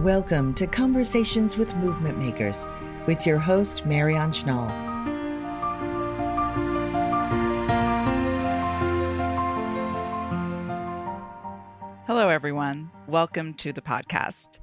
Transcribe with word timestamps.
Welcome 0.00 0.54
to 0.54 0.66
Conversations 0.66 1.58
with 1.58 1.76
Movement 1.76 2.16
Makers 2.16 2.64
with 3.06 3.26
your 3.26 3.38
host, 3.38 3.84
Marianne 3.84 4.30
Schnall. 4.30 4.70
Hello, 12.06 12.30
everyone. 12.30 12.90
Welcome 13.08 13.52
to 13.56 13.74
the 13.74 13.82
podcast. 13.82 14.60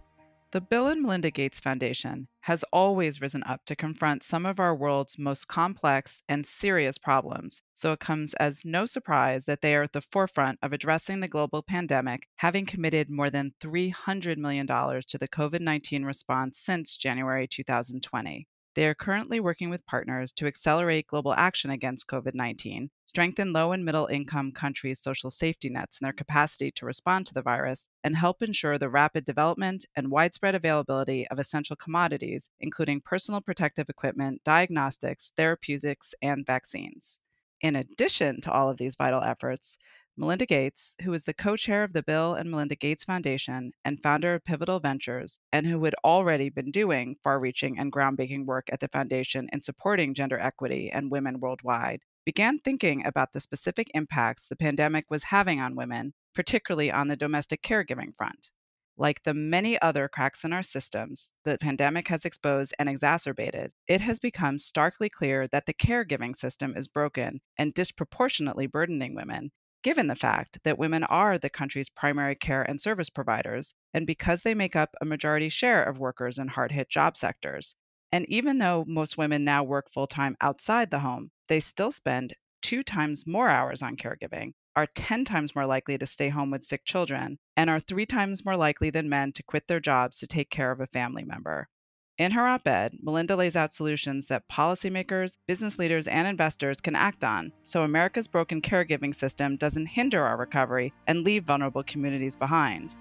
The 0.51 0.61
Bill 0.61 0.87
and 0.87 1.01
Melinda 1.01 1.29
Gates 1.29 1.59
Foundation 1.59 2.29
has 2.43 2.63
always 2.71 3.19
risen 3.19 3.43
up 3.43 3.65
to 3.65 3.75
confront 3.75 4.23
some 4.23 4.45
of 4.45 4.61
our 4.61 4.73
world's 4.73 5.19
most 5.19 5.49
complex 5.49 6.23
and 6.29 6.45
serious 6.45 6.97
problems, 6.97 7.61
so 7.73 7.91
it 7.91 7.99
comes 7.99 8.33
as 8.35 8.63
no 8.63 8.85
surprise 8.85 9.45
that 9.45 9.59
they 9.59 9.75
are 9.75 9.83
at 9.83 9.91
the 9.91 9.99
forefront 9.99 10.57
of 10.61 10.71
addressing 10.71 11.19
the 11.19 11.27
global 11.27 11.63
pandemic, 11.63 12.29
having 12.37 12.65
committed 12.65 13.09
more 13.09 13.29
than 13.29 13.55
$300 13.59 14.37
million 14.37 14.65
to 14.65 15.17
the 15.17 15.27
COVID 15.27 15.59
19 15.59 16.05
response 16.05 16.57
since 16.57 16.95
January 16.95 17.45
2020. 17.45 18.47
They 18.77 18.85
are 18.85 18.93
currently 18.93 19.39
working 19.39 19.71
with 19.71 19.87
partners 19.87 20.31
to 20.33 20.45
accelerate 20.45 21.07
global 21.07 21.33
action 21.33 21.71
against 21.71 22.05
COVID 22.05 22.35
19, 22.35 22.91
strengthen 23.07 23.51
low 23.51 23.71
and 23.71 23.83
middle 23.83 24.05
income 24.05 24.51
countries' 24.51 24.99
social 24.99 25.31
safety 25.31 25.67
nets 25.67 25.97
and 25.97 26.05
their 26.05 26.13
capacity 26.13 26.69
to 26.73 26.85
respond 26.85 27.25
to 27.25 27.33
the 27.33 27.41
virus, 27.41 27.89
and 28.03 28.15
help 28.15 28.43
ensure 28.43 28.77
the 28.77 28.87
rapid 28.87 29.25
development 29.25 29.87
and 29.95 30.11
widespread 30.11 30.53
availability 30.53 31.27
of 31.29 31.39
essential 31.39 31.75
commodities, 31.75 32.51
including 32.59 33.01
personal 33.01 33.41
protective 33.41 33.89
equipment, 33.89 34.43
diagnostics, 34.43 35.31
therapeutics, 35.35 36.13
and 36.21 36.45
vaccines. 36.45 37.19
In 37.61 37.75
addition 37.75 38.41
to 38.41 38.51
all 38.51 38.69
of 38.69 38.77
these 38.77 38.95
vital 38.95 39.23
efforts, 39.23 39.79
Melinda 40.19 40.47
Gates, 40.47 40.95
who 41.03 41.13
is 41.13 41.25
the 41.25 41.33
co 41.33 41.55
chair 41.55 41.83
of 41.83 41.93
the 41.93 42.01
Bill 42.01 42.33
and 42.33 42.49
Melinda 42.49 42.75
Gates 42.75 43.03
Foundation 43.03 43.71
and 43.85 44.01
founder 44.01 44.33
of 44.33 44.43
Pivotal 44.43 44.79
Ventures, 44.79 45.37
and 45.51 45.67
who 45.67 45.83
had 45.83 45.93
already 46.03 46.49
been 46.49 46.71
doing 46.71 47.17
far 47.23 47.39
reaching 47.39 47.77
and 47.77 47.91
groundbreaking 47.91 48.47
work 48.47 48.67
at 48.71 48.79
the 48.79 48.87
foundation 48.87 49.47
in 49.53 49.61
supporting 49.61 50.15
gender 50.15 50.39
equity 50.39 50.89
and 50.89 51.11
women 51.11 51.39
worldwide, 51.39 52.01
began 52.25 52.57
thinking 52.57 53.05
about 53.05 53.31
the 53.31 53.39
specific 53.39 53.91
impacts 53.93 54.47
the 54.47 54.55
pandemic 54.55 55.05
was 55.07 55.25
having 55.25 55.59
on 55.59 55.75
women, 55.75 56.15
particularly 56.33 56.91
on 56.91 57.09
the 57.09 57.15
domestic 57.15 57.61
caregiving 57.61 58.15
front. 58.17 58.49
Like 58.97 59.21
the 59.21 59.35
many 59.35 59.79
other 59.83 60.07
cracks 60.07 60.43
in 60.43 60.51
our 60.51 60.63
systems 60.63 61.29
the 61.43 61.59
pandemic 61.61 62.07
has 62.07 62.25
exposed 62.25 62.73
and 62.79 62.89
exacerbated, 62.89 63.71
it 63.87 64.01
has 64.01 64.17
become 64.17 64.57
starkly 64.57 65.09
clear 65.09 65.47
that 65.49 65.67
the 65.67 65.75
caregiving 65.75 66.35
system 66.35 66.75
is 66.75 66.87
broken 66.87 67.39
and 67.55 67.75
disproportionately 67.75 68.65
burdening 68.65 69.13
women, 69.13 69.51
given 69.87 70.07
the 70.07 70.15
fact 70.17 70.59
that 70.65 70.77
women 70.77 71.01
are 71.05 71.37
the 71.37 71.49
country's 71.49 71.89
primary 71.89 72.35
care 72.35 72.61
and 72.61 72.81
service 72.81 73.09
providers, 73.09 73.73
and 73.93 74.05
because 74.05 74.41
they 74.41 74.53
make 74.53 74.75
up 74.75 74.89
a 74.99 75.05
majority 75.05 75.47
share 75.47 75.81
of 75.81 75.97
workers 75.97 76.37
in 76.37 76.49
hard 76.49 76.73
hit 76.73 76.89
job 76.89 77.15
sectors. 77.15 77.73
And 78.11 78.25
even 78.27 78.57
though 78.57 78.83
most 78.85 79.17
women 79.17 79.45
now 79.45 79.63
work 79.63 79.89
full 79.89 80.05
time 80.05 80.35
outside 80.41 80.91
the 80.91 80.99
home, 80.99 81.31
they 81.47 81.61
still 81.61 81.89
spend 81.89 82.33
two 82.61 82.83
times 82.83 83.25
more 83.25 83.47
hours 83.47 83.81
on 83.81 83.95
caregiving, 83.95 84.51
are 84.75 84.87
10 84.93 85.23
times 85.23 85.55
more 85.55 85.65
likely 85.65 85.97
to 85.97 86.05
stay 86.05 86.27
home 86.27 86.51
with 86.51 86.65
sick 86.65 86.83
children, 86.83 87.39
and 87.55 87.69
are 87.69 87.79
three 87.79 88.05
times 88.05 88.43
more 88.43 88.57
likely 88.57 88.89
than 88.89 89.07
men 89.07 89.31
to 89.31 89.43
quit 89.43 89.69
their 89.69 89.79
jobs 89.79 90.17
to 90.17 90.27
take 90.27 90.49
care 90.49 90.71
of 90.71 90.81
a 90.81 90.87
family 90.87 91.23
member. 91.23 91.69
In 92.17 92.31
her 92.31 92.47
op 92.47 92.67
ed, 92.67 92.97
Melinda 93.03 93.35
lays 93.35 93.55
out 93.55 93.75
solutions 93.75 94.25
that 94.25 94.47
policymakers, 94.47 95.37
business 95.45 95.77
leaders, 95.77 96.07
and 96.07 96.27
investors 96.27 96.81
can 96.81 96.95
act 96.95 97.23
on 97.23 97.51
so 97.61 97.83
America's 97.83 98.27
broken 98.27 98.59
caregiving 98.59 99.13
system 99.13 99.55
doesn't 99.55 99.85
hinder 99.85 100.23
our 100.23 100.35
recovery 100.35 100.93
and 101.05 101.23
leave 101.23 101.43
vulnerable 101.43 101.83
communities 101.83 102.35
behind. 102.35 102.97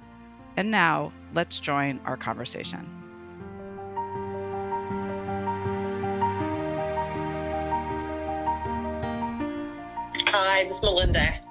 And 0.59 0.71
now, 0.71 1.15
let's 1.33 1.59
join 1.61 1.99
our 2.05 2.19
conversation. 2.19 2.87
Hi, 10.29 10.65
this 10.65 10.77
is 10.77 10.83
Melinda. 10.83 11.46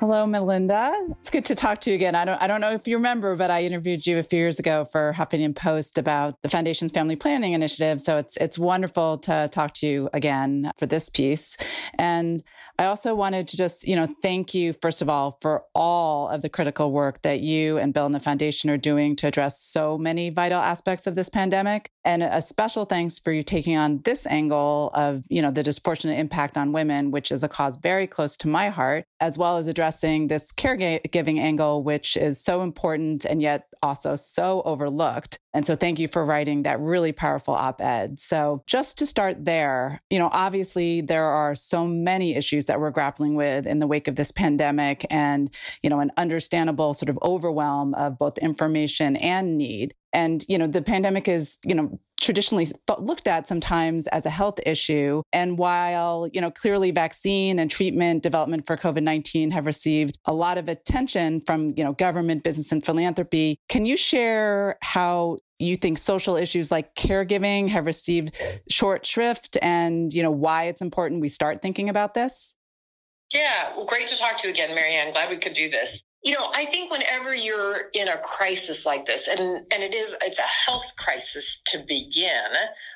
Hello, 0.00 0.24
Melinda. 0.24 0.94
It's 1.20 1.28
good 1.28 1.44
to 1.44 1.54
talk 1.54 1.82
to 1.82 1.90
you 1.90 1.94
again. 1.94 2.14
I 2.14 2.24
don't, 2.24 2.40
I 2.40 2.46
don't 2.46 2.62
know 2.62 2.72
if 2.72 2.88
you 2.88 2.96
remember, 2.96 3.36
but 3.36 3.50
I 3.50 3.64
interviewed 3.64 4.06
you 4.06 4.16
a 4.16 4.22
few 4.22 4.38
years 4.38 4.58
ago 4.58 4.86
for 4.86 5.14
Huffington 5.14 5.54
Post 5.54 5.98
about 5.98 6.36
the 6.42 6.48
foundation's 6.48 6.90
family 6.90 7.16
planning 7.16 7.52
initiative. 7.52 8.00
So 8.00 8.16
it's 8.16 8.34
it's 8.38 8.58
wonderful 8.58 9.18
to 9.18 9.50
talk 9.52 9.74
to 9.74 9.86
you 9.86 10.08
again 10.14 10.72
for 10.78 10.86
this 10.86 11.10
piece. 11.10 11.54
And 11.98 12.42
I 12.78 12.86
also 12.86 13.14
wanted 13.14 13.46
to 13.48 13.58
just, 13.58 13.86
you 13.86 13.94
know, 13.94 14.08
thank 14.22 14.54
you 14.54 14.72
first 14.72 15.02
of 15.02 15.10
all 15.10 15.36
for 15.42 15.64
all 15.74 16.30
of 16.30 16.40
the 16.40 16.48
critical 16.48 16.92
work 16.92 17.20
that 17.20 17.40
you 17.40 17.76
and 17.76 17.92
Bill 17.92 18.06
and 18.06 18.14
the 18.14 18.20
foundation 18.20 18.70
are 18.70 18.78
doing 18.78 19.16
to 19.16 19.26
address 19.26 19.60
so 19.60 19.98
many 19.98 20.30
vital 20.30 20.62
aspects 20.62 21.06
of 21.06 21.14
this 21.14 21.28
pandemic. 21.28 21.90
And 22.06 22.22
a 22.22 22.40
special 22.40 22.86
thanks 22.86 23.18
for 23.18 23.32
you 23.32 23.42
taking 23.42 23.76
on 23.76 24.00
this 24.06 24.26
angle 24.26 24.92
of, 24.94 25.24
you 25.28 25.42
know, 25.42 25.50
the 25.50 25.62
disproportionate 25.62 26.18
impact 26.18 26.56
on 26.56 26.72
women, 26.72 27.10
which 27.10 27.30
is 27.30 27.42
a 27.42 27.48
cause 27.48 27.76
very 27.76 28.06
close 28.06 28.38
to 28.38 28.48
my 28.48 28.70
heart, 28.70 29.04
as 29.20 29.36
well 29.36 29.58
as 29.58 29.68
address 29.68 29.89
addressing 29.90 30.28
this 30.28 30.52
caregiving 30.52 31.40
angle, 31.40 31.82
which 31.82 32.16
is 32.16 32.40
so 32.40 32.62
important 32.62 33.24
and 33.24 33.42
yet 33.42 33.66
also 33.82 34.14
so 34.14 34.62
overlooked. 34.64 35.40
And 35.52 35.66
so 35.66 35.74
thank 35.74 35.98
you 35.98 36.06
for 36.06 36.24
writing 36.24 36.62
that 36.62 36.78
really 36.78 37.10
powerful 37.10 37.54
op 37.54 37.80
ed. 37.80 38.20
So 38.20 38.62
just 38.68 38.98
to 38.98 39.06
start 39.06 39.44
there, 39.44 40.00
you 40.08 40.20
know, 40.20 40.28
obviously 40.30 41.00
there 41.00 41.24
are 41.24 41.56
so 41.56 41.86
many 41.86 42.36
issues 42.36 42.66
that 42.66 42.78
we're 42.78 42.92
grappling 42.92 43.34
with 43.34 43.66
in 43.66 43.80
the 43.80 43.86
wake 43.88 44.06
of 44.06 44.14
this 44.14 44.30
pandemic 44.30 45.04
and, 45.10 45.50
you 45.82 45.90
know, 45.90 45.98
an 45.98 46.12
understandable 46.16 46.94
sort 46.94 47.08
of 47.08 47.18
overwhelm 47.22 47.94
of 47.94 48.16
both 48.16 48.38
information 48.38 49.16
and 49.16 49.58
need. 49.58 49.92
And, 50.12 50.44
you 50.48 50.58
know, 50.58 50.66
the 50.66 50.82
pandemic 50.82 51.28
is, 51.28 51.58
you 51.64 51.74
know, 51.74 52.00
traditionally 52.20 52.66
looked 52.98 53.26
at 53.26 53.48
sometimes 53.48 54.06
as 54.08 54.26
a 54.26 54.30
health 54.30 54.58
issue. 54.66 55.22
And 55.32 55.56
while, 55.58 56.28
you 56.32 56.40
know, 56.40 56.50
clearly 56.50 56.90
vaccine 56.90 57.58
and 57.58 57.70
treatment 57.70 58.22
development 58.22 58.66
for 58.66 58.76
COVID-19 58.76 59.52
have 59.52 59.66
received 59.66 60.18
a 60.26 60.32
lot 60.32 60.58
of 60.58 60.68
attention 60.68 61.40
from, 61.40 61.72
you 61.76 61.84
know, 61.84 61.92
government, 61.92 62.42
business 62.42 62.72
and 62.72 62.84
philanthropy, 62.84 63.56
can 63.68 63.86
you 63.86 63.96
share 63.96 64.76
how 64.82 65.38
you 65.58 65.76
think 65.76 65.98
social 65.98 66.36
issues 66.36 66.70
like 66.70 66.94
caregiving 66.94 67.68
have 67.68 67.86
received 67.86 68.34
short 68.68 69.06
shrift 69.06 69.56
and, 69.62 70.12
you 70.12 70.22
know, 70.22 70.30
why 70.30 70.64
it's 70.64 70.80
important 70.80 71.20
we 71.20 71.28
start 71.28 71.62
thinking 71.62 71.88
about 71.88 72.14
this? 72.14 72.54
Yeah, 73.32 73.76
well, 73.76 73.86
great 73.86 74.08
to 74.10 74.16
talk 74.16 74.40
to 74.42 74.48
you 74.48 74.52
again, 74.52 74.74
Marianne. 74.74 75.12
Glad 75.12 75.30
we 75.30 75.36
could 75.36 75.54
do 75.54 75.70
this. 75.70 75.88
You 76.22 76.32
know, 76.32 76.50
I 76.54 76.66
think 76.66 76.90
whenever 76.90 77.34
you're 77.34 77.88
in 77.94 78.08
a 78.08 78.18
crisis 78.18 78.76
like 78.84 79.06
this, 79.06 79.20
and 79.30 79.66
and 79.72 79.82
it 79.82 79.94
is 79.94 80.12
it's 80.20 80.38
a 80.38 80.70
health 80.70 80.84
crisis 80.98 81.44
to 81.68 81.78
begin. 81.88 82.50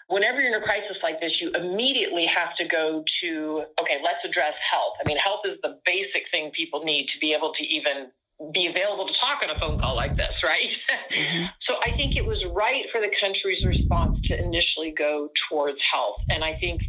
Whenever 0.09 0.41
you're 0.41 0.55
in 0.55 0.63
a 0.63 0.65
crisis 0.65 0.99
like 1.03 1.21
this, 1.21 1.41
you 1.41 1.51
immediately 1.53 2.27
have 2.27 2.55
to 2.57 2.67
go 2.67 3.03
to 3.23 3.65
okay, 3.81 3.99
let's 4.05 4.19
address 4.25 4.53
health. 4.71 4.95
I 5.01 5.09
mean, 5.09 5.17
health 5.25 5.41
is 5.47 5.59
the 5.63 5.79
basic 5.87 6.25
thing 6.31 6.51
people 6.55 6.85
need 6.85 7.07
to 7.15 7.19
be 7.19 7.33
able 7.33 7.55
to 7.55 7.65
even 7.65 8.09
be 8.53 8.67
available 8.67 9.07
to 9.07 9.15
talk 9.15 9.43
on 9.43 9.51
a 9.55 9.59
phone 9.59 9.79
call 9.79 9.95
like 9.95 10.17
this, 10.17 10.33
right? 10.43 10.69
Mm-hmm. 11.13 11.45
so 11.63 11.77
I 11.83 11.93
think 11.97 12.17
it 12.17 12.27
was 12.27 12.45
right 12.53 12.85
for 12.93 13.01
the 13.01 13.11
country's 13.23 13.65
response 13.65 14.19
to 14.25 14.39
initially 14.39 14.91
go 14.91 15.31
towards 15.49 15.79
health, 15.93 16.17
and 16.31 16.45
I 16.45 16.59
think 16.59 16.81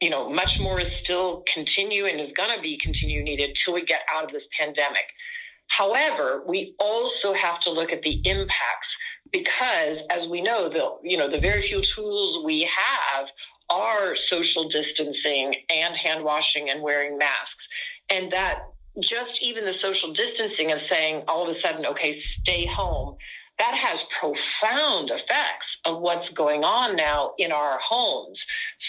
you 0.00 0.10
know 0.10 0.28
much 0.28 0.58
more 0.58 0.80
is 0.80 0.88
still 1.04 1.44
continue 1.54 2.06
and 2.06 2.20
is 2.20 2.32
going 2.36 2.54
to 2.54 2.60
be 2.60 2.78
continue 2.82 3.22
needed 3.22 3.56
till 3.64 3.74
we 3.74 3.84
get 3.84 4.00
out 4.12 4.24
of 4.24 4.32
this 4.32 4.42
pandemic. 4.58 5.04
However, 5.68 6.42
we 6.46 6.74
also 6.78 7.34
have 7.34 7.60
to 7.62 7.70
look 7.70 7.92
at 7.92 8.02
the 8.02 8.20
impacts 8.24 8.88
because, 9.32 9.98
as 10.10 10.28
we 10.28 10.40
know, 10.40 10.68
the 10.68 11.08
you 11.08 11.16
know 11.16 11.30
the 11.30 11.40
very 11.40 11.68
few 11.68 11.82
tools 11.94 12.44
we 12.44 12.68
have 12.76 13.26
are 13.70 14.16
social 14.28 14.68
distancing 14.68 15.54
and 15.70 15.94
hand 15.96 16.24
washing 16.24 16.70
and 16.70 16.82
wearing 16.82 17.18
masks, 17.18 17.64
and 18.08 18.32
that 18.32 18.60
just 19.00 19.38
even 19.42 19.64
the 19.64 19.74
social 19.80 20.12
distancing 20.12 20.72
of 20.72 20.78
saying 20.90 21.22
all 21.28 21.48
of 21.48 21.54
a 21.54 21.60
sudden, 21.60 21.86
okay, 21.86 22.20
stay 22.40 22.66
home, 22.66 23.16
that 23.58 23.74
has 23.74 23.98
profound 24.20 25.10
effects 25.10 25.66
of 25.84 26.00
what's 26.00 26.28
going 26.30 26.64
on 26.64 26.96
now 26.96 27.32
in 27.38 27.52
our 27.52 27.78
homes. 27.82 28.38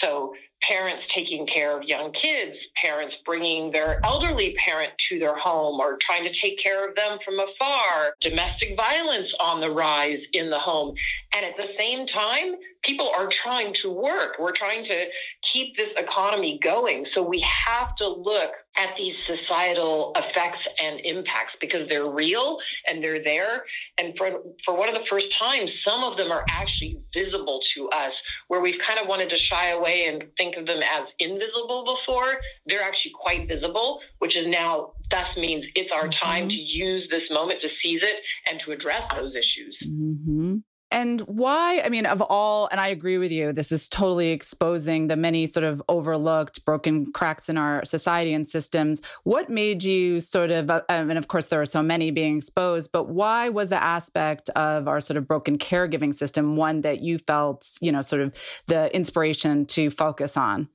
So 0.02 0.34
parents 0.68 1.04
taking 1.14 1.46
care 1.46 1.78
of 1.78 1.84
young 1.84 2.12
kids, 2.12 2.56
parents 2.82 3.14
bringing 3.24 3.70
their 3.70 4.04
elderly 4.04 4.54
parent 4.64 4.92
to 5.08 5.18
their 5.18 5.36
home 5.36 5.80
or 5.80 5.98
trying 6.06 6.24
to 6.24 6.32
take 6.42 6.62
care 6.62 6.88
of 6.88 6.94
them 6.96 7.18
from 7.24 7.38
afar, 7.40 8.14
domestic 8.20 8.76
violence 8.76 9.28
on 9.40 9.60
the 9.60 9.70
rise 9.70 10.20
in 10.32 10.50
the 10.50 10.58
home. 10.58 10.94
And 11.34 11.44
at 11.44 11.56
the 11.56 11.68
same 11.78 12.06
time, 12.06 12.54
people 12.82 13.10
are 13.16 13.28
trying 13.42 13.74
to 13.82 13.90
work. 13.90 14.36
We're 14.38 14.52
trying 14.52 14.84
to 14.86 15.04
keep 15.52 15.76
this 15.76 15.90
economy 15.96 16.58
going. 16.62 17.06
So 17.14 17.22
we 17.22 17.44
have 17.66 17.94
to 17.96 18.08
look 18.08 18.50
at 18.76 18.90
these 18.96 19.14
societal 19.26 20.12
effects 20.16 20.60
and 20.82 21.00
impacts 21.00 21.54
because 21.60 21.88
they're 21.88 22.08
real 22.08 22.58
and 22.88 23.02
they're 23.02 23.22
there. 23.22 23.64
And 23.98 24.14
for, 24.16 24.30
for 24.64 24.76
one 24.76 24.88
of 24.88 24.94
the 24.94 25.04
first 25.10 25.26
times, 25.38 25.70
some 25.86 26.02
of 26.02 26.16
them 26.16 26.30
are 26.30 26.44
actually 26.48 27.00
visible 27.14 27.60
to 27.74 27.88
us 27.88 28.12
where 28.48 28.60
we've 28.60 28.80
kind 28.86 28.98
of 28.98 29.08
wanted 29.08 29.30
to 29.30 29.36
shy 29.36 29.68
away 29.68 30.06
and 30.06 30.24
think 30.36 30.56
of 30.56 30.66
them 30.66 30.82
as 30.82 31.02
invisible 31.18 31.84
before. 31.84 32.40
They're 32.66 32.82
actually 32.82 33.12
quite 33.20 33.48
visible, 33.48 34.00
which 34.18 34.36
is 34.36 34.46
now 34.46 34.92
thus 35.10 35.36
means 35.36 35.64
it's 35.74 35.92
our 35.92 36.08
time 36.08 36.44
mm-hmm. 36.44 36.50
to 36.50 36.54
use 36.54 37.08
this 37.10 37.24
moment 37.30 37.60
to 37.62 37.68
seize 37.82 38.02
it 38.02 38.16
and 38.48 38.60
to 38.64 38.72
address 38.72 39.02
those 39.14 39.34
issues. 39.34 39.76
Mm-hmm. 39.84 40.58
And 40.92 41.20
why? 41.20 41.82
I 41.84 41.88
mean, 41.88 42.04
of 42.04 42.20
all, 42.20 42.68
and 42.72 42.80
I 42.80 42.88
agree 42.88 43.16
with 43.16 43.30
you, 43.30 43.52
this 43.52 43.70
is 43.70 43.88
totally 43.88 44.30
exposing 44.30 45.06
the 45.06 45.16
many 45.16 45.46
sort 45.46 45.62
of 45.62 45.80
overlooked, 45.88 46.64
broken 46.64 47.12
cracks 47.12 47.48
in 47.48 47.56
our 47.56 47.84
society 47.84 48.32
and 48.32 48.46
systems. 48.46 49.00
What 49.22 49.48
made 49.48 49.84
you 49.84 50.20
sort 50.20 50.50
of, 50.50 50.68
uh, 50.68 50.82
and 50.88 51.16
of 51.16 51.28
course, 51.28 51.46
there 51.46 51.60
are 51.60 51.66
so 51.66 51.82
many 51.82 52.10
being 52.10 52.38
exposed, 52.38 52.90
but 52.92 53.08
why 53.08 53.50
was 53.50 53.68
the 53.68 53.82
aspect 53.82 54.48
of 54.50 54.88
our 54.88 55.00
sort 55.00 55.16
of 55.16 55.28
broken 55.28 55.58
caregiving 55.58 56.14
system 56.14 56.56
one 56.56 56.80
that 56.80 57.00
you 57.00 57.18
felt, 57.18 57.68
you 57.80 57.92
know, 57.92 58.02
sort 58.02 58.22
of 58.22 58.34
the 58.66 58.94
inspiration 58.94 59.66
to 59.66 59.90
focus 59.90 60.36
on? 60.36 60.68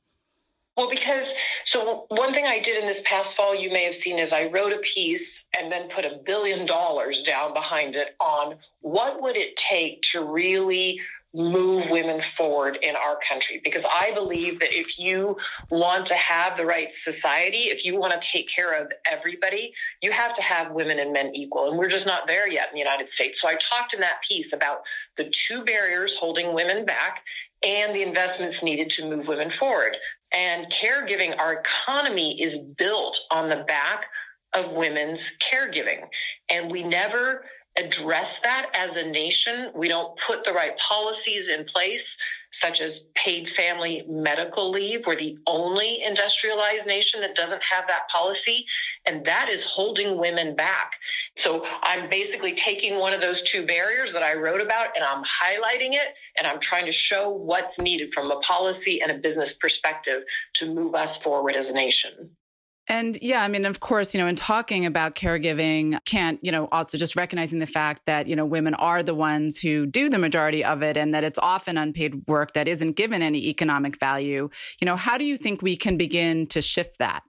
Well, 0.77 0.89
because 0.89 1.25
so 1.73 2.05
one 2.07 2.33
thing 2.33 2.45
I 2.45 2.59
did 2.59 2.81
in 2.81 2.87
this 2.87 3.03
past 3.05 3.29
fall, 3.35 3.53
you 3.53 3.69
may 3.69 3.83
have 3.83 3.95
seen, 4.03 4.17
is 4.17 4.31
I 4.31 4.45
wrote 4.45 4.71
a 4.71 4.79
piece 4.93 5.21
and 5.57 5.71
then 5.71 5.89
put 5.95 6.05
a 6.05 6.19
billion 6.25 6.65
dollars 6.65 7.21
down 7.25 7.53
behind 7.53 7.95
it 7.95 8.15
on 8.19 8.55
what 8.81 9.21
would 9.21 9.35
it 9.35 9.53
take 9.71 9.99
to 10.13 10.23
really 10.23 10.99
move 11.35 11.83
women 11.89 12.21
forward 12.37 12.77
in 12.81 12.95
our 12.95 13.17
country 13.29 13.59
because 13.63 13.83
I 13.93 14.13
believe 14.13 14.59
that 14.61 14.69
if 14.71 14.87
you 14.97 15.35
want 15.69 16.07
to 16.07 16.15
have 16.15 16.55
the 16.55 16.65
right 16.65 16.87
society, 17.03 17.65
if 17.65 17.79
you 17.83 17.99
want 17.99 18.13
to 18.13 18.19
take 18.33 18.47
care 18.55 18.81
of 18.81 18.89
everybody, 19.11 19.73
you 20.01 20.11
have 20.11 20.33
to 20.37 20.41
have 20.41 20.71
women 20.71 20.97
and 20.97 21.11
men 21.11 21.35
equal. 21.35 21.69
And 21.69 21.77
we're 21.77 21.89
just 21.89 22.05
not 22.05 22.21
there 22.25 22.49
yet 22.49 22.69
in 22.69 22.75
the 22.75 22.79
United 22.79 23.07
States. 23.13 23.37
So 23.41 23.49
I 23.49 23.57
talked 23.69 23.93
in 23.93 23.99
that 23.99 24.19
piece 24.29 24.47
about 24.53 24.83
the 25.17 25.25
two 25.47 25.65
barriers 25.65 26.13
holding 26.19 26.53
women 26.53 26.85
back 26.85 27.21
and 27.63 27.93
the 27.93 28.01
investments 28.01 28.63
needed 28.63 28.89
to 28.91 29.03
move 29.03 29.27
women 29.27 29.51
forward. 29.59 29.97
And 30.33 30.67
caregiving, 30.83 31.37
our 31.37 31.61
economy 31.61 32.41
is 32.41 32.59
built 32.77 33.17
on 33.31 33.49
the 33.49 33.65
back 33.67 34.05
of 34.55 34.71
women's 34.71 35.19
caregiving. 35.53 36.01
And 36.49 36.71
we 36.71 36.83
never 36.83 37.45
address 37.77 38.27
that 38.43 38.67
as 38.73 38.89
a 38.95 39.09
nation. 39.09 39.71
We 39.75 39.89
don't 39.89 40.17
put 40.27 40.39
the 40.45 40.53
right 40.53 40.71
policies 40.89 41.45
in 41.57 41.65
place, 41.65 42.01
such 42.63 42.79
as 42.79 42.91
paid 43.25 43.47
family 43.57 44.03
medical 44.07 44.71
leave. 44.71 45.01
We're 45.05 45.17
the 45.17 45.37
only 45.45 45.99
industrialized 46.05 46.87
nation 46.87 47.21
that 47.21 47.35
doesn't 47.35 47.61
have 47.69 47.85
that 47.87 48.03
policy. 48.13 48.65
And 49.05 49.25
that 49.25 49.49
is 49.49 49.59
holding 49.73 50.17
women 50.17 50.55
back. 50.55 50.91
So 51.43 51.65
I'm 51.83 52.09
basically 52.09 52.55
taking 52.63 52.97
one 52.97 53.13
of 53.13 53.19
those 53.19 53.41
two 53.51 53.65
barriers 53.65 54.09
that 54.13 54.23
I 54.23 54.35
wrote 54.35 54.61
about 54.61 54.89
and 54.95 55.03
I'm 55.03 55.21
highlighting 55.43 55.93
it 55.93 56.07
and 56.37 56.47
I'm 56.47 56.59
trying 56.61 56.85
to 56.85 56.93
show 56.93 57.29
what's 57.29 57.77
needed 57.77 58.09
from 58.13 58.31
a 58.31 58.39
policy 58.39 59.01
and 59.01 59.11
a 59.11 59.15
business 59.15 59.49
perspective 59.59 60.21
to 60.55 60.73
move 60.73 60.95
us 60.95 61.09
forward 61.23 61.55
as 61.55 61.67
a 61.67 61.73
nation. 61.73 62.29
And 62.87 63.17
yeah, 63.19 63.41
I 63.41 63.47
mean, 63.47 63.65
of 63.65 63.79
course, 63.79 64.13
you 64.13 64.21
know, 64.21 64.27
in 64.27 64.35
talking 64.35 64.85
about 64.85 65.15
caregiving, 65.15 65.97
can't, 66.05 66.39
you 66.43 66.51
know, 66.51 66.67
also 66.71 66.99
just 66.99 67.15
recognizing 67.15 67.57
the 67.57 67.65
fact 67.65 68.05
that, 68.05 68.27
you 68.27 68.35
know, 68.35 68.45
women 68.45 68.75
are 68.75 69.01
the 69.01 69.15
ones 69.15 69.57
who 69.57 69.87
do 69.87 70.07
the 70.07 70.19
majority 70.19 70.63
of 70.63 70.83
it 70.83 70.95
and 70.95 71.13
that 71.13 71.23
it's 71.23 71.39
often 71.39 71.77
unpaid 71.77 72.27
work 72.27 72.53
that 72.53 72.67
isn't 72.67 72.95
given 72.95 73.23
any 73.23 73.47
economic 73.47 73.99
value. 73.99 74.49
You 74.79 74.85
know, 74.85 74.97
how 74.97 75.17
do 75.17 75.25
you 75.25 75.35
think 75.35 75.63
we 75.63 75.75
can 75.75 75.97
begin 75.97 76.45
to 76.47 76.61
shift 76.61 76.99
that? 76.99 77.23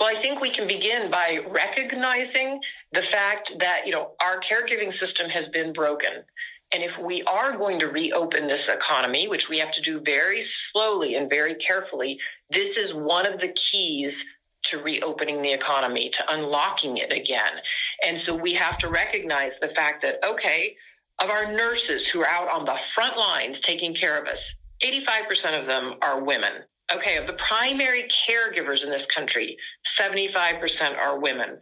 Well, 0.00 0.08
I 0.14 0.20
think 0.20 0.40
we 0.40 0.50
can 0.50 0.66
begin 0.66 1.08
by 1.08 1.38
recognizing 1.48 2.58
the 2.92 3.02
fact 3.12 3.50
that, 3.60 3.86
you 3.86 3.92
know, 3.92 4.12
our 4.20 4.40
caregiving 4.40 4.90
system 4.98 5.30
has 5.30 5.44
been 5.52 5.72
broken. 5.72 6.24
And 6.72 6.82
if 6.82 6.90
we 7.00 7.22
are 7.22 7.56
going 7.56 7.78
to 7.78 7.86
reopen 7.86 8.48
this 8.48 8.62
economy, 8.68 9.28
which 9.28 9.44
we 9.48 9.58
have 9.58 9.70
to 9.72 9.80
do 9.80 10.00
very 10.04 10.44
slowly 10.72 11.14
and 11.14 11.30
very 11.30 11.54
carefully, 11.64 12.18
this 12.50 12.76
is 12.76 12.92
one 12.92 13.26
of 13.26 13.38
the 13.38 13.54
keys 13.70 14.12
to 14.70 14.78
reopening 14.78 15.42
the 15.42 15.52
economy, 15.52 16.10
to 16.10 16.34
unlocking 16.34 16.96
it 16.98 17.12
again. 17.12 17.52
And 18.02 18.18
so 18.26 18.34
we 18.34 18.54
have 18.54 18.78
to 18.78 18.88
recognize 18.88 19.52
the 19.60 19.68
fact 19.74 20.02
that, 20.02 20.16
okay, 20.26 20.76
of 21.20 21.30
our 21.30 21.52
nurses 21.52 22.02
who 22.12 22.20
are 22.20 22.28
out 22.28 22.48
on 22.48 22.64
the 22.64 22.76
front 22.94 23.16
lines 23.16 23.56
taking 23.66 23.94
care 23.94 24.18
of 24.18 24.26
us, 24.26 24.38
85% 24.82 25.60
of 25.60 25.66
them 25.66 25.94
are 26.02 26.22
women. 26.22 26.64
Okay, 26.94 27.16
of 27.16 27.26
the 27.26 27.36
primary 27.48 28.06
caregivers 28.28 28.82
in 28.82 28.90
this 28.90 29.06
country, 29.14 29.56
75% 29.98 30.60
are 30.98 31.18
women. 31.18 31.58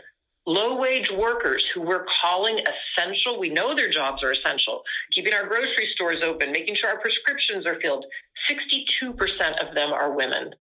Low 0.46 0.74
wage 0.74 1.08
workers 1.16 1.64
who 1.72 1.82
we're 1.82 2.06
calling 2.20 2.58
essential, 2.58 3.38
we 3.38 3.48
know 3.48 3.76
their 3.76 3.90
jobs 3.90 4.24
are 4.24 4.32
essential, 4.32 4.82
keeping 5.12 5.32
our 5.32 5.46
grocery 5.46 5.88
stores 5.94 6.20
open, 6.24 6.50
making 6.50 6.74
sure 6.74 6.90
our 6.90 6.98
prescriptions 6.98 7.64
are 7.64 7.80
filled. 7.80 8.04
62% 8.50 9.14
of 9.64 9.74
them 9.76 9.92
are 9.92 10.16
women. 10.16 10.52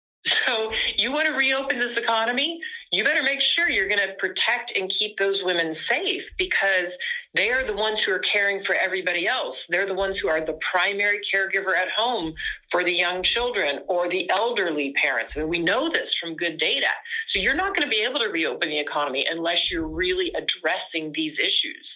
So 0.47 0.71
you 0.97 1.13
want 1.13 1.27
to 1.27 1.33
reopen 1.33 1.79
this 1.79 1.97
economy? 1.97 2.61
You 2.93 3.05
better 3.05 3.23
make 3.23 3.41
sure 3.41 3.71
you're 3.71 3.89
going 3.89 4.01
to 4.01 4.15
protect 4.19 4.73
and 4.77 4.93
keep 4.99 5.19
those 5.19 5.41
women 5.43 5.75
safe 5.89 6.23
because 6.39 6.93
they 7.35 7.51
are 7.53 7.65
the 7.65 7.75
ones 7.75 8.01
who 8.05 8.13
are 8.13 8.19
caring 8.19 8.65
for 8.65 8.75
everybody 8.75 9.27
else. 9.27 9.57
They're 9.69 9.87
the 9.87 9.95
ones 9.95 10.17
who 10.21 10.29
are 10.29 10.45
the 10.45 10.59
primary 10.73 11.21
caregiver 11.33 11.77
at 11.77 11.89
home 11.97 12.35
for 12.71 12.85
the 12.85 12.93
young 12.93 13.23
children 13.23 13.81
or 13.87 14.09
the 14.09 14.29
elderly 14.31 14.93
parents. 15.01 15.33
And 15.37 15.49
we 15.49 15.61
know 15.61 15.89
this 15.89 16.11
from 16.21 16.35
good 16.35 16.59
data. 16.59 16.89
So 17.33 17.39
you're 17.39 17.55
not 17.55 17.75
going 17.77 17.89
to 17.89 17.97
be 17.97 18.03
able 18.03 18.21
to 18.21 18.29
reopen 18.29 18.69
the 18.69 18.81
economy 18.81 19.25
unless 19.31 19.71
you're 19.71 19.87
really 19.87 20.33
addressing 20.37 21.13
these 21.15 21.39
issues. 21.39 21.89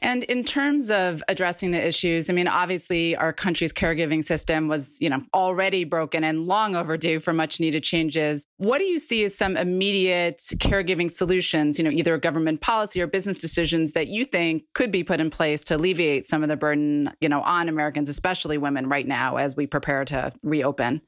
And 0.00 0.24
in 0.24 0.44
terms 0.44 0.90
of 0.90 1.22
addressing 1.28 1.70
the 1.70 1.86
issues, 1.86 2.30
I 2.30 2.32
mean, 2.32 2.48
obviously 2.48 3.16
our 3.16 3.32
country's 3.32 3.72
caregiving 3.72 4.24
system 4.24 4.68
was, 4.68 5.00
you 5.00 5.10
know, 5.10 5.22
already 5.34 5.84
broken 5.84 6.24
and 6.24 6.46
long 6.46 6.76
overdue 6.76 7.20
for 7.20 7.32
much 7.32 7.60
needed 7.60 7.82
changes. 7.82 8.46
What 8.56 8.78
do 8.78 8.84
you 8.84 8.98
see 8.98 9.24
as 9.24 9.36
some 9.36 9.56
immediate 9.56 10.38
caregiving 10.56 11.10
solutions, 11.10 11.78
you 11.78 11.84
know, 11.84 11.90
either 11.90 12.16
government 12.18 12.60
policy 12.60 13.00
or 13.00 13.06
business 13.06 13.38
decisions 13.38 13.92
that 13.92 14.08
you 14.08 14.24
think 14.24 14.64
could 14.74 14.92
be 14.92 15.04
put 15.04 15.20
in 15.20 15.30
place 15.30 15.62
to 15.64 15.76
alleviate 15.76 16.26
some 16.26 16.42
of 16.42 16.48
the 16.48 16.56
burden, 16.56 17.10
you 17.20 17.28
know, 17.28 17.42
on 17.42 17.68
Americans, 17.68 18.08
especially 18.08 18.58
women 18.58 18.88
right 18.88 19.06
now 19.06 19.36
as 19.36 19.56
we 19.56 19.66
prepare 19.66 20.04
to 20.06 20.32
reopen? 20.42 21.00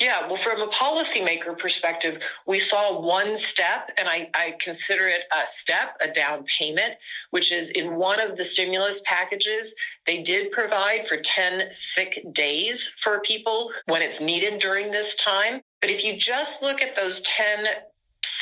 Yeah, 0.00 0.26
well, 0.26 0.40
from 0.42 0.60
a 0.60 0.66
policymaker 0.72 1.56
perspective, 1.56 2.14
we 2.48 2.60
saw 2.68 3.00
one 3.00 3.38
step, 3.52 3.90
and 3.96 4.08
I, 4.08 4.28
I, 4.34 4.54
consider 4.60 5.06
it 5.06 5.20
a 5.30 5.42
step, 5.62 5.96
a 6.02 6.12
down 6.12 6.44
payment, 6.58 6.94
which 7.30 7.52
is 7.52 7.70
in 7.76 7.94
one 7.94 8.18
of 8.18 8.36
the 8.36 8.44
stimulus 8.54 8.98
packages, 9.04 9.70
they 10.04 10.24
did 10.24 10.50
provide 10.50 11.02
for 11.08 11.18
10 11.36 11.60
sick 11.96 12.34
days 12.34 12.74
for 13.04 13.20
people 13.20 13.70
when 13.86 14.02
it's 14.02 14.20
needed 14.20 14.60
during 14.60 14.90
this 14.90 15.06
time. 15.24 15.60
But 15.80 15.90
if 15.90 16.02
you 16.02 16.16
just 16.16 16.50
look 16.60 16.82
at 16.82 16.96
those 16.96 17.14
10 17.38 17.64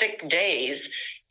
sick 0.00 0.31
days, 0.31 0.78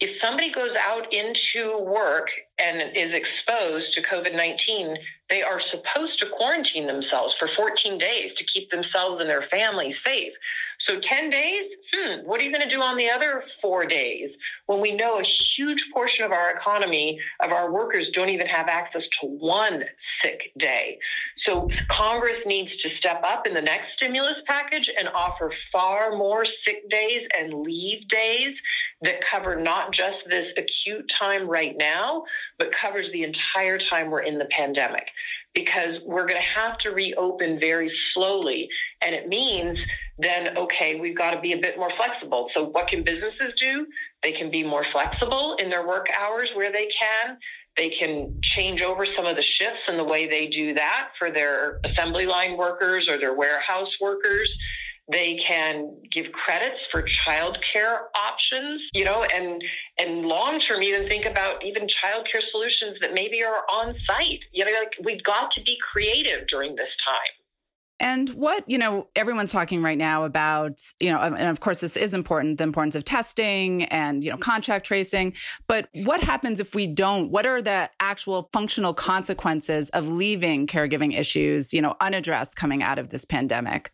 if 0.02 0.20
somebody 0.20 0.52
goes 0.52 0.76
out 0.80 1.14
into 1.14 1.78
work 1.78 2.28
and 2.58 2.82
is 2.98 3.14
exposed 3.14 3.94
to 3.94 4.02
COVID 4.02 4.36
19, 4.36 4.98
they 5.30 5.44
are 5.44 5.62
supposed 5.62 6.20
to 6.20 6.26
quarantine 6.36 6.88
themselves 6.88 7.36
for 7.40 7.48
14 7.56 8.00
days 8.00 8.32
to 8.38 8.44
keep 8.44 8.70
themselves 8.72 9.22
and 9.22 9.30
their 9.30 9.46
families 9.52 9.96
safe. 10.04 10.34
So 10.88 11.00
10 11.00 11.30
days? 11.30 11.64
Hmm, 11.94 12.26
what 12.26 12.40
are 12.40 12.44
you 12.44 12.52
going 12.52 12.68
to 12.68 12.74
do 12.74 12.82
on 12.82 12.98
the 12.98 13.10
other 13.10 13.44
four 13.62 13.86
days 13.86 14.30
when 14.66 14.80
we 14.80 14.92
know 14.92 15.20
a 15.20 15.24
huge 15.24 15.84
portion 15.94 16.24
of 16.24 16.32
our 16.32 16.52
economy, 16.52 17.20
of 17.44 17.52
our 17.52 17.72
workers, 17.72 18.10
don't 18.14 18.30
even 18.30 18.48
have 18.48 18.68
access 18.68 19.04
to 19.22 19.28
one 19.28 19.84
sick 20.24 20.52
day? 20.58 20.98
So 21.46 21.68
Congress 21.90 22.40
needs 22.46 22.72
to 22.82 22.90
step 22.98 23.22
up 23.24 23.46
in 23.46 23.54
the 23.54 23.62
next 23.62 23.94
stimulus 23.96 24.38
package 24.48 24.90
and 24.98 25.08
offer 25.10 25.52
far 25.72 26.18
more 26.18 26.46
sick 26.46 26.90
days 26.90 27.28
and 27.38 27.54
leave 27.54 28.08
days 28.08 28.56
that 29.02 29.16
cover 29.30 29.56
not 29.56 29.94
just 29.94 30.18
this 30.30 30.48
acute 30.58 31.12
time 31.20 31.48
right 31.48 31.76
now, 31.78 32.24
but 32.58 32.72
covers 32.72 33.08
the 33.12 33.24
entire 33.24 33.78
time 33.78 34.12
we're 34.12 34.22
in 34.22 34.38
the 34.38 34.48
pandemic. 34.56 35.08
Because 35.54 35.96
we're 36.06 36.28
going 36.28 36.42
to 36.42 36.60
have 36.60 36.78
to 36.80 36.92
reopen 36.92 37.60
very 37.60 37.92
slowly. 38.14 38.70
And 39.02 39.14
it 39.14 39.28
means 39.28 39.78
then, 40.22 40.58
okay, 40.58 41.00
we've 41.00 41.18
got 41.18 41.32
to 41.32 41.42
be 41.42 41.54
a 41.54 41.58
bit 41.58 41.78
more 41.78 41.92
flexible. 41.98 42.50
So, 42.54 42.66
what 42.66 42.88
can 42.88 43.04
businesses 43.04 43.54
do? 43.60 43.88
They 44.24 44.32
can 44.32 44.52
be 44.52 44.64
more 44.64 44.86
flexible 44.92 45.56
in 45.60 45.70
their 45.70 45.86
work 45.88 46.08
hours 46.20 46.52
where 46.54 46.72
they 46.72 46.90
can. 47.00 47.38
They 47.78 47.90
can 47.90 48.40
change 48.44 48.82
over 48.82 49.06
some 49.16 49.26
of 49.26 49.36
the 49.36 49.42
shifts 49.42 49.82
and 49.88 49.98
the 49.98 50.04
way 50.04 50.28
they 50.28 50.48
do 50.48 50.74
that 50.74 51.10
for 51.18 51.32
their 51.32 51.80
assembly 51.86 52.26
line 52.26 52.58
workers 52.58 53.08
or 53.08 53.18
their 53.18 53.34
warehouse 53.34 53.90
workers. 54.02 54.52
They 55.12 55.40
can 55.46 55.98
give 56.12 56.32
credits 56.32 56.80
for 56.92 57.04
childcare 57.26 58.04
options, 58.16 58.82
you 58.94 59.04
know, 59.04 59.24
and 59.24 59.62
and 59.98 60.26
long 60.26 60.60
term 60.60 60.84
even 60.84 61.08
think 61.08 61.26
about 61.26 61.66
even 61.66 61.84
childcare 61.84 62.42
solutions 62.52 62.98
that 63.02 63.14
maybe 63.14 63.44
are 63.44 63.64
on 63.72 63.96
site. 64.08 64.40
You 64.52 64.66
know, 64.66 64.72
like 64.72 64.94
we've 65.04 65.24
got 65.24 65.52
to 65.52 65.62
be 65.62 65.78
creative 65.92 66.48
during 66.48 66.76
this 66.76 66.90
time. 67.06 67.41
And 68.02 68.30
what, 68.30 68.68
you 68.68 68.80
know, 68.80 69.08
everyone's 69.16 69.52
talking 69.52 69.84
right 69.84 69.98
now 69.98 70.24
about, 70.24 70.82
you 71.00 71.12
know, 71.12 71.20
and 71.20 71.48
of 71.48 71.60
course 71.60 71.82
this 71.82 71.96
is 71.96 72.16
important, 72.16 72.58
the 72.58 72.64
importance 72.64 72.96
of 72.96 73.06
testing 73.06 73.84
and, 73.86 74.24
you 74.24 74.32
know, 74.32 74.38
contact 74.38 74.88
tracing. 74.88 75.34
But 75.68 75.88
what 75.94 76.24
happens 76.24 76.60
if 76.60 76.74
we 76.74 76.88
don't? 76.88 77.30
What 77.30 77.46
are 77.46 77.62
the 77.62 77.92
actual 78.00 78.50
functional 78.52 78.96
consequences 78.96 79.92
of 79.92 80.08
leaving 80.08 80.66
caregiving 80.66 81.16
issues, 81.16 81.76
you 81.76 81.82
know, 81.82 81.96
unaddressed 82.02 82.56
coming 82.56 82.82
out 82.82 82.98
of 82.98 83.10
this 83.10 83.24
pandemic? 83.24 83.94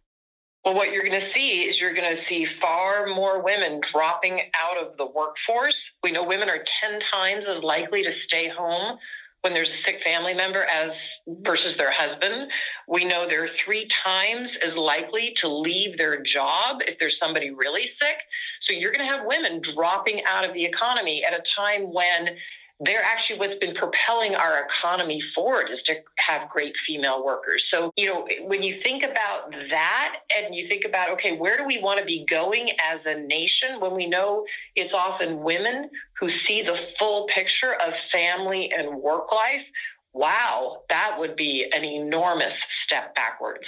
Well, 0.64 0.74
what 0.74 0.94
you're 0.94 1.06
going 1.06 1.20
to 1.20 1.28
see 1.36 1.68
is 1.68 1.78
you're 1.78 1.94
going 1.94 2.16
to 2.16 2.22
see 2.30 2.48
far 2.62 3.08
more 3.08 3.44
women 3.44 3.82
dropping 3.94 4.40
out 4.56 4.78
of 4.78 4.96
the 4.96 5.06
workforce. 5.06 5.76
We 6.02 6.12
know 6.12 6.24
women 6.24 6.50
are 6.50 6.64
10 6.82 7.02
times 7.14 7.44
as 7.46 7.62
likely 7.62 8.04
to 8.04 8.12
stay 8.26 8.48
home 8.48 8.98
when 9.42 9.54
there's 9.54 9.70
a 9.70 9.82
sick 9.86 10.00
family 10.04 10.34
member 10.34 10.64
as 10.64 10.92
versus 11.28 11.76
their 11.78 11.92
husband. 11.92 12.50
We 12.88 13.06
know 13.06 13.28
they're 13.28 13.50
three 13.64 13.88
times 14.06 14.50
as 14.66 14.76
likely 14.76 15.34
to 15.42 15.48
leave 15.48 15.98
their 15.98 16.22
job 16.24 16.78
if 16.82 16.98
there's 17.00 17.18
somebody 17.20 17.52
really 17.52 17.90
sick. 18.02 18.18
So 18.62 18.74
you're 18.74 18.92
going 18.92 19.08
to 19.08 19.14
have 19.14 19.26
women 19.26 19.62
dropping 19.76 20.22
out 20.28 20.48
of 20.48 20.54
the 20.54 20.66
economy 20.66 21.24
at 21.26 21.34
a 21.34 21.44
time 21.56 21.94
when 21.94 22.38
they're 22.80 23.04
actually 23.04 23.40
what's 23.40 23.58
been 23.60 23.74
propelling 23.76 24.36
our 24.36 24.66
economy 24.66 25.20
forward 25.34 25.70
is 25.72 25.80
to 25.86 25.96
have 26.28 26.50
great 26.50 26.74
female 26.88 27.26
workers. 27.26 27.64
So, 27.72 27.92
you 27.96 28.08
know, 28.08 28.28
when 28.42 28.62
you 28.62 28.80
think 28.84 29.04
about 29.04 29.52
that 29.70 30.18
and 30.38 30.54
you 30.54 30.68
think 30.68 30.86
about, 30.86 31.10
okay, 31.12 31.36
where 31.36 31.58
do 31.58 31.66
we 31.66 31.80
want 31.82 32.00
to 32.00 32.06
be 32.06 32.26
going 32.30 32.70
as 32.84 33.00
a 33.06 33.20
nation 33.20 33.80
when 33.80 33.96
we 33.96 34.08
know 34.08 34.46
it's 34.76 34.94
often 34.94 35.42
women 35.42 35.90
who 36.20 36.30
see 36.48 36.62
the 36.62 36.76
full 37.00 37.28
picture 37.34 37.74
of 37.74 37.94
family 38.12 38.70
and 38.78 39.02
work 39.02 39.32
life? 39.32 39.66
Wow, 40.14 40.84
that 40.90 41.16
would 41.18 41.36
be 41.36 41.66
an 41.72 41.84
enormous 41.84 42.54
step 42.86 43.16
backwards 43.16 43.66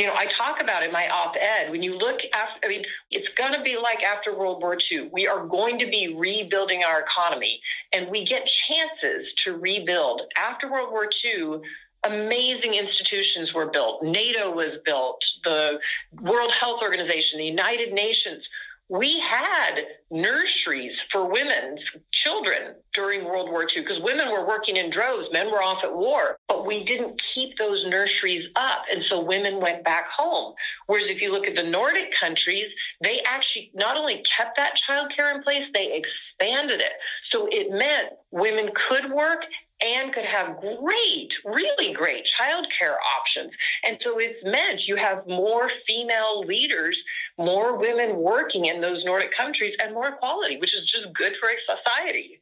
you 0.00 0.06
know, 0.06 0.14
I 0.16 0.24
talk 0.24 0.62
about 0.62 0.82
in 0.82 0.90
my 0.92 1.10
op 1.10 1.34
ed, 1.38 1.70
when 1.70 1.82
you 1.82 1.94
look 1.94 2.20
after, 2.32 2.64
I 2.64 2.68
mean, 2.68 2.82
it's 3.10 3.28
going 3.36 3.52
to 3.52 3.60
be 3.60 3.76
like 3.76 4.02
after 4.02 4.34
World 4.34 4.62
War 4.62 4.78
II. 4.90 5.10
We 5.12 5.26
are 5.26 5.46
going 5.46 5.78
to 5.78 5.86
be 5.86 6.14
rebuilding 6.16 6.84
our 6.84 7.02
economy, 7.02 7.60
and 7.92 8.08
we 8.08 8.24
get 8.24 8.48
chances 8.68 9.30
to 9.44 9.58
rebuild. 9.58 10.22
After 10.38 10.72
World 10.72 10.90
War 10.90 11.06
II, 11.22 11.60
amazing 12.04 12.72
institutions 12.72 13.52
were 13.52 13.66
built. 13.66 14.02
NATO 14.02 14.50
was 14.50 14.78
built, 14.86 15.22
the 15.44 15.78
World 16.22 16.52
Health 16.58 16.80
Organization, 16.80 17.38
the 17.38 17.44
United 17.44 17.92
Nations 17.92 18.42
we 18.90 19.20
had 19.20 19.76
nurseries 20.10 20.90
for 21.12 21.30
women's 21.30 21.80
children 22.12 22.74
during 22.92 23.24
World 23.24 23.48
War 23.48 23.62
II 23.62 23.82
because 23.82 24.02
women 24.02 24.28
were 24.32 24.44
working 24.44 24.76
in 24.76 24.90
droves, 24.90 25.28
men 25.32 25.46
were 25.46 25.62
off 25.62 25.84
at 25.84 25.94
war, 25.94 26.38
but 26.48 26.66
we 26.66 26.84
didn't 26.84 27.22
keep 27.32 27.56
those 27.56 27.86
nurseries 27.86 28.48
up. 28.56 28.82
And 28.90 29.04
so 29.08 29.20
women 29.20 29.60
went 29.60 29.84
back 29.84 30.06
home. 30.10 30.54
Whereas 30.86 31.06
if 31.08 31.22
you 31.22 31.30
look 31.30 31.46
at 31.46 31.54
the 31.54 31.62
Nordic 31.62 32.10
countries, 32.20 32.66
they 33.00 33.20
actually 33.24 33.70
not 33.74 33.96
only 33.96 34.24
kept 34.36 34.56
that 34.56 34.72
childcare 34.88 35.36
in 35.36 35.44
place, 35.44 35.62
they 35.72 36.02
expanded 36.02 36.80
it. 36.80 36.92
So 37.30 37.46
it 37.48 37.70
meant 37.70 38.08
women 38.32 38.70
could 38.88 39.12
work 39.12 39.44
and 39.82 40.12
could 40.12 40.24
have 40.24 40.60
great, 40.60 41.30
really 41.44 41.92
great 41.92 42.24
childcare 42.40 42.96
options. 43.18 43.52
And 43.84 43.98
so 44.04 44.18
it's 44.18 44.38
meant 44.44 44.82
you 44.86 44.96
have 44.96 45.26
more 45.26 45.70
female 45.86 46.40
leaders, 46.40 46.98
more 47.38 47.78
women 47.78 48.16
working 48.16 48.66
in 48.66 48.80
those 48.80 49.04
Nordic 49.04 49.30
countries, 49.36 49.74
and 49.82 49.94
more 49.94 50.08
equality, 50.08 50.58
which 50.58 50.74
is 50.74 50.90
just 50.90 51.06
good 51.14 51.32
for 51.40 51.48
a 51.48 51.54
society. 51.66 52.40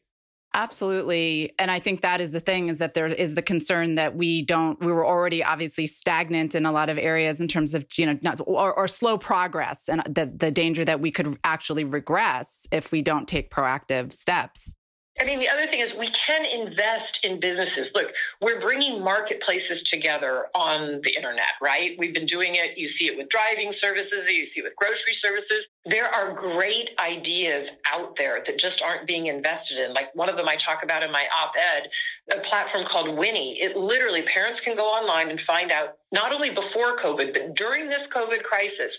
Absolutely. 0.55 1.53
And 1.59 1.71
I 1.71 1.79
think 1.79 2.01
that 2.01 2.21
is 2.21 2.33
the 2.33 2.41
thing 2.41 2.69
is 2.69 2.79
that 2.79 2.95
there 2.95 3.07
is 3.07 3.35
the 3.35 3.43
concern 3.43 3.97
that 3.97 4.17
we 4.17 4.43
don't, 4.43 4.81
we 4.81 4.91
were 4.91 5.07
already 5.07 5.45
obviously 5.45 5.87
stagnant 5.87 6.55
in 6.55 6.65
a 6.65 6.73
lot 6.73 6.89
of 6.89 6.97
areas 6.97 7.41
in 7.41 7.49
terms 7.49 7.75
of, 7.75 7.87
you 7.97 8.07
know, 8.07 8.19
not, 8.23 8.41
or, 8.47 8.73
or 8.73 8.89
slow 8.89 9.19
progress 9.19 9.89
and 9.89 10.03
the, 10.07 10.33
the 10.35 10.51
danger 10.51 10.85
that 10.87 11.01
we 11.01 11.13
could 11.13 11.39
actually 11.45 11.85
regress 11.85 12.67
if 12.73 12.91
we 12.91 13.03
don't 13.03 13.29
take 13.29 13.51
proactive 13.51 14.15
steps. 14.15 14.75
I 15.21 15.25
mean, 15.25 15.41
the 15.41 15.49
other 15.49 15.67
thing 15.67 15.81
is 15.81 15.91
we 15.99 16.11
can 16.27 16.45
invest 16.45 17.19
in 17.25 17.41
businesses. 17.41 17.89
Look, 17.95 18.07
we're 18.41 18.61
bringing 18.61 19.03
marketplaces 19.03 19.83
together 19.91 20.47
on 20.55 21.01
the 21.03 21.15
internet, 21.17 21.59
right? 21.61 21.97
We've 21.99 22.15
been 22.15 22.27
doing 22.27 22.55
it. 22.55 22.79
You 22.79 22.89
see 22.99 23.07
it 23.07 23.17
with 23.17 23.29
driving 23.29 23.75
services, 23.81 24.27
you 24.29 24.47
see 24.55 24.61
it 24.61 24.65
with 24.65 24.77
grocery 24.77 25.17
services. 25.21 25.65
There 25.87 26.07
are 26.07 26.35
great 26.35 26.91
ideas 27.01 27.69
out 27.93 28.15
there 28.17 28.43
that 28.47 28.59
just 28.59 28.81
aren't 28.81 29.07
being 29.09 29.27
invested 29.27 29.79
in. 29.79 29.93
Like 29.93 30.15
one 30.15 30.29
of 30.29 30.37
them 30.37 30.49
I 30.49 30.57
talk 30.57 30.85
about 30.85 31.03
in 31.03 31.11
my 31.11 31.25
op 31.43 31.53
ed, 31.75 31.89
a 32.37 32.41
platform 32.49 32.85
called 32.91 33.17
Winnie. 33.17 33.59
It 33.61 33.77
literally, 33.77 34.23
parents 34.23 34.61
can 34.65 34.77
go 34.77 34.85
online 34.85 35.31
and 35.31 35.41
find 35.47 35.73
out 35.73 35.97
not 36.13 36.33
only 36.33 36.51
before 36.51 36.99
COVID, 37.03 37.33
but 37.33 37.57
during 37.57 37.89
this 37.89 38.07
COVID 38.15 38.43
crisis, 38.45 38.93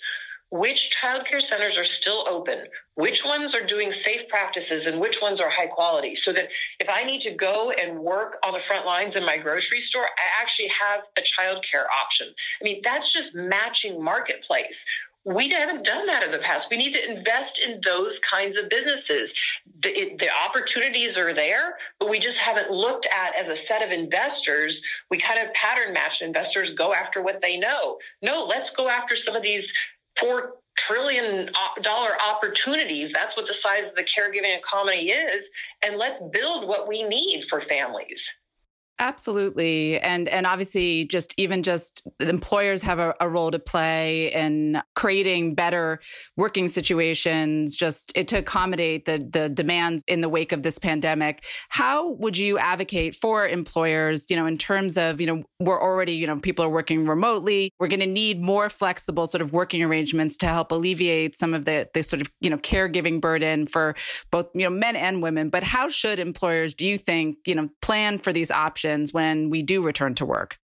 which 0.52 0.90
childcare 1.04 1.42
centers 1.48 1.78
are 1.78 1.86
still 2.02 2.26
open, 2.28 2.64
which 2.96 3.22
ones 3.24 3.54
are 3.54 3.66
doing 3.66 3.94
safe 4.04 4.22
practices, 4.30 4.84
and 4.86 5.00
which 5.00 5.18
ones 5.22 5.40
are 5.40 5.50
high 5.50 5.68
quality. 5.68 6.16
So 6.24 6.34
that 6.34 6.48
if 6.80 6.90
I 6.90 7.04
need 7.04 7.22
to 7.22 7.36
go 7.36 7.72
and 7.72 8.00
work 8.00 8.38
on 8.46 8.54
the 8.54 8.60
front 8.68 8.86
lines 8.86 9.16
in 9.16 9.26
my 9.26 9.38
grocery 9.38 9.84
store, 9.88 10.06
I 10.06 10.42
actually 10.42 10.70
have 10.82 11.02
a 11.18 11.22
childcare 11.22 11.86
option. 11.86 12.34
I 12.62 12.64
mean, 12.64 12.82
that's 12.84 13.14
just 13.14 13.36
matching 13.36 14.04
marketplace. 14.04 14.66
We 15.26 15.50
haven't 15.50 15.86
done 15.86 16.08
that 16.08 16.24
in 16.24 16.32
the 16.32 16.40
past. 16.40 16.68
We 16.72 16.78
need 16.78 16.94
to 16.94 17.10
invest 17.12 17.60
in 17.64 17.82
those 17.86 18.14
kinds 18.32 18.58
of 18.58 18.70
businesses. 18.70 19.30
The, 19.84 19.90
it, 19.90 20.20
the 20.20 20.30
opportunities 20.46 21.18
are 21.18 21.36
there, 21.36 21.76
but 22.00 22.10
we 22.10 22.20
just 22.20 22.38
haven't 22.44 22.72
looked 22.72 23.06
at 23.06 23.36
as 23.36 23.46
a 23.48 23.58
set 23.68 23.84
of 23.84 23.92
investors. 23.92 24.76
We 25.12 25.20
kind 25.20 25.40
of 25.40 25.54
pattern 25.54 25.94
match 25.94 26.22
investors 26.22 26.70
go 26.78 26.94
after 26.94 27.22
what 27.22 27.40
they 27.42 27.58
know. 27.58 27.98
No, 28.24 28.46
let's 28.46 28.70
go 28.78 28.88
after 28.88 29.16
some 29.24 29.36
of 29.36 29.44
these 29.44 29.64
four 30.20 30.54
trillion 30.88 31.50
uh, 31.50 31.82
dollar 31.82 32.12
opportunities. 32.22 33.12
That's 33.14 33.36
what 33.36 33.46
the 33.48 33.56
size 33.64 33.84
of 33.90 33.96
the 33.96 34.04
caregiving 34.04 34.58
economy 34.58 35.10
is. 35.10 35.44
And 35.84 35.98
let's 35.98 36.22
build 36.32 36.68
what 36.68 36.88
we 36.88 37.04
need 37.04 37.46
for 37.50 37.64
families. 37.70 38.20
Absolutely. 39.02 39.98
And 40.02 40.28
and 40.28 40.46
obviously 40.46 41.06
just 41.06 41.34
even 41.38 41.64
just 41.64 42.06
employers 42.20 42.82
have 42.82 43.00
a, 43.00 43.16
a, 43.22 43.30
role 43.30 43.50
to 43.50 43.58
play 43.58 44.30
in 44.34 44.82
creating 44.94 45.56
better 45.56 46.02
working 46.36 46.68
situations 46.68 47.78
just 47.78 48.12
it, 48.18 48.28
to 48.28 48.40
accommodate 48.40 49.06
the 49.06 49.18
the 49.18 49.48
demands 49.48 50.04
in 50.08 50.20
the 50.20 50.28
wake 50.28 50.52
of 50.52 50.64
this 50.64 50.78
pandemic. 50.78 51.46
How 51.70 52.10
would 52.16 52.38
you 52.38 52.58
advocate 52.58 53.16
for 53.16 53.48
employers, 53.48 54.30
you 54.30 54.36
know, 54.36 54.46
in 54.46 54.58
terms 54.58 54.98
of, 54.98 55.22
you 55.22 55.28
know, 55.28 55.44
we're 55.62 55.82
already, 55.82 56.14
you 56.14 56.28
know, 56.28 56.38
people 56.38 56.66
are 56.66 56.70
working 56.70 57.08
remotely. 57.08 57.72
We're 57.80 57.88
going 57.88 58.02
to 58.02 58.06
need 58.06 58.42
more 58.42 58.70
flexible 58.70 59.28
sort 59.28 59.42
of 59.42 59.54
working 59.54 59.82
arrangements 59.82 60.36
to 60.38 60.48
help 60.48 60.74
alleviate 60.74 61.38
some 61.38 61.54
of 61.54 61.64
the 61.64 61.88
the 61.94 62.04
sort 62.04 62.22
of, 62.22 62.30
you 62.42 62.50
know, 62.50 62.58
caregiving 62.58 63.22
burden 63.22 63.66
for 63.66 63.96
both, 64.30 64.48
you 64.54 64.64
know, 64.64 64.70
men 64.70 64.98
and 64.98 65.24
women. 65.24 65.50
But 65.50 65.64
how 65.64 65.88
should 65.88 66.20
employers, 66.20 66.74
do 66.74 66.86
you 66.86 66.98
think, 66.98 67.38
you 67.46 67.56
know, 67.56 67.70
plan 67.82 68.20
for 68.20 68.34
these 68.34 68.52
options? 68.52 68.89
When 69.12 69.50
we 69.50 69.62
do 69.62 69.82
return 69.82 70.16
to 70.16 70.26
work? 70.26 70.58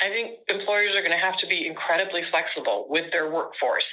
I 0.00 0.08
think 0.08 0.38
employers 0.48 0.96
are 0.96 1.00
going 1.00 1.12
to 1.12 1.18
have 1.18 1.38
to 1.38 1.46
be 1.46 1.66
incredibly 1.66 2.22
flexible 2.30 2.86
with 2.88 3.10
their 3.12 3.30
workforce 3.30 3.84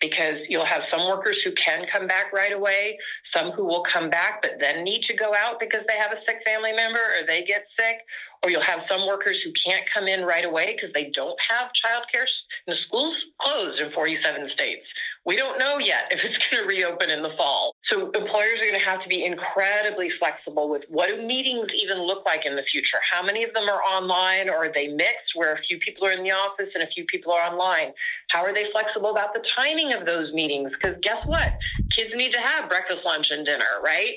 because 0.00 0.36
you'll 0.48 0.66
have 0.66 0.82
some 0.90 1.08
workers 1.08 1.38
who 1.44 1.52
can 1.52 1.86
come 1.90 2.06
back 2.06 2.32
right 2.32 2.52
away, 2.52 2.98
some 3.34 3.52
who 3.52 3.64
will 3.64 3.82
come 3.92 4.10
back 4.10 4.42
but 4.42 4.52
then 4.60 4.84
need 4.84 5.02
to 5.02 5.14
go 5.14 5.34
out 5.34 5.58
because 5.58 5.80
they 5.88 5.96
have 5.96 6.12
a 6.12 6.20
sick 6.26 6.36
family 6.44 6.72
member 6.72 7.00
or 7.00 7.26
they 7.26 7.42
get 7.42 7.64
sick, 7.78 7.96
or 8.42 8.50
you'll 8.50 8.62
have 8.62 8.80
some 8.88 9.06
workers 9.06 9.38
who 9.42 9.50
can't 9.64 9.84
come 9.92 10.06
in 10.06 10.22
right 10.22 10.44
away 10.44 10.76
because 10.76 10.92
they 10.92 11.10
don't 11.10 11.38
have 11.48 11.70
childcare. 11.72 12.26
The 12.66 12.76
schools 12.86 13.16
closed 13.40 13.80
in 13.80 13.90
47 13.92 14.50
states. 14.52 14.86
We 15.26 15.34
don't 15.36 15.58
know 15.58 15.78
yet 15.78 16.06
if 16.12 16.20
it's 16.22 16.38
going 16.46 16.62
to 16.62 16.68
reopen 16.68 17.10
in 17.10 17.20
the 17.20 17.34
fall. 17.36 17.74
So 17.90 18.10
employers 18.12 18.60
are 18.62 18.70
going 18.70 18.78
to 18.78 18.86
have 18.86 19.02
to 19.02 19.08
be 19.08 19.24
incredibly 19.24 20.08
flexible 20.20 20.70
with 20.70 20.82
what 20.88 21.08
do 21.08 21.20
meetings 21.20 21.66
even 21.82 21.98
look 21.98 22.24
like 22.24 22.46
in 22.46 22.54
the 22.54 22.62
future? 22.70 22.98
How 23.10 23.24
many 23.24 23.42
of 23.42 23.52
them 23.52 23.68
are 23.68 23.82
online 23.82 24.48
or 24.48 24.66
are 24.66 24.72
they 24.72 24.86
mixed 24.86 25.34
where 25.34 25.52
a 25.52 25.58
few 25.68 25.80
people 25.80 26.06
are 26.06 26.12
in 26.12 26.22
the 26.22 26.30
office 26.30 26.68
and 26.74 26.84
a 26.84 26.86
few 26.94 27.04
people 27.06 27.32
are 27.32 27.50
online? 27.50 27.92
How 28.30 28.44
are 28.44 28.54
they 28.54 28.66
flexible 28.70 29.10
about 29.10 29.34
the 29.34 29.44
timing 29.56 29.92
of 29.92 30.06
those 30.06 30.32
meetings? 30.32 30.70
Because 30.70 30.96
guess 31.02 31.22
what? 31.26 31.54
Kids 31.94 32.10
need 32.14 32.32
to 32.32 32.40
have 32.40 32.68
breakfast, 32.68 33.00
lunch, 33.04 33.30
and 33.30 33.44
dinner, 33.44 33.82
right? 33.84 34.14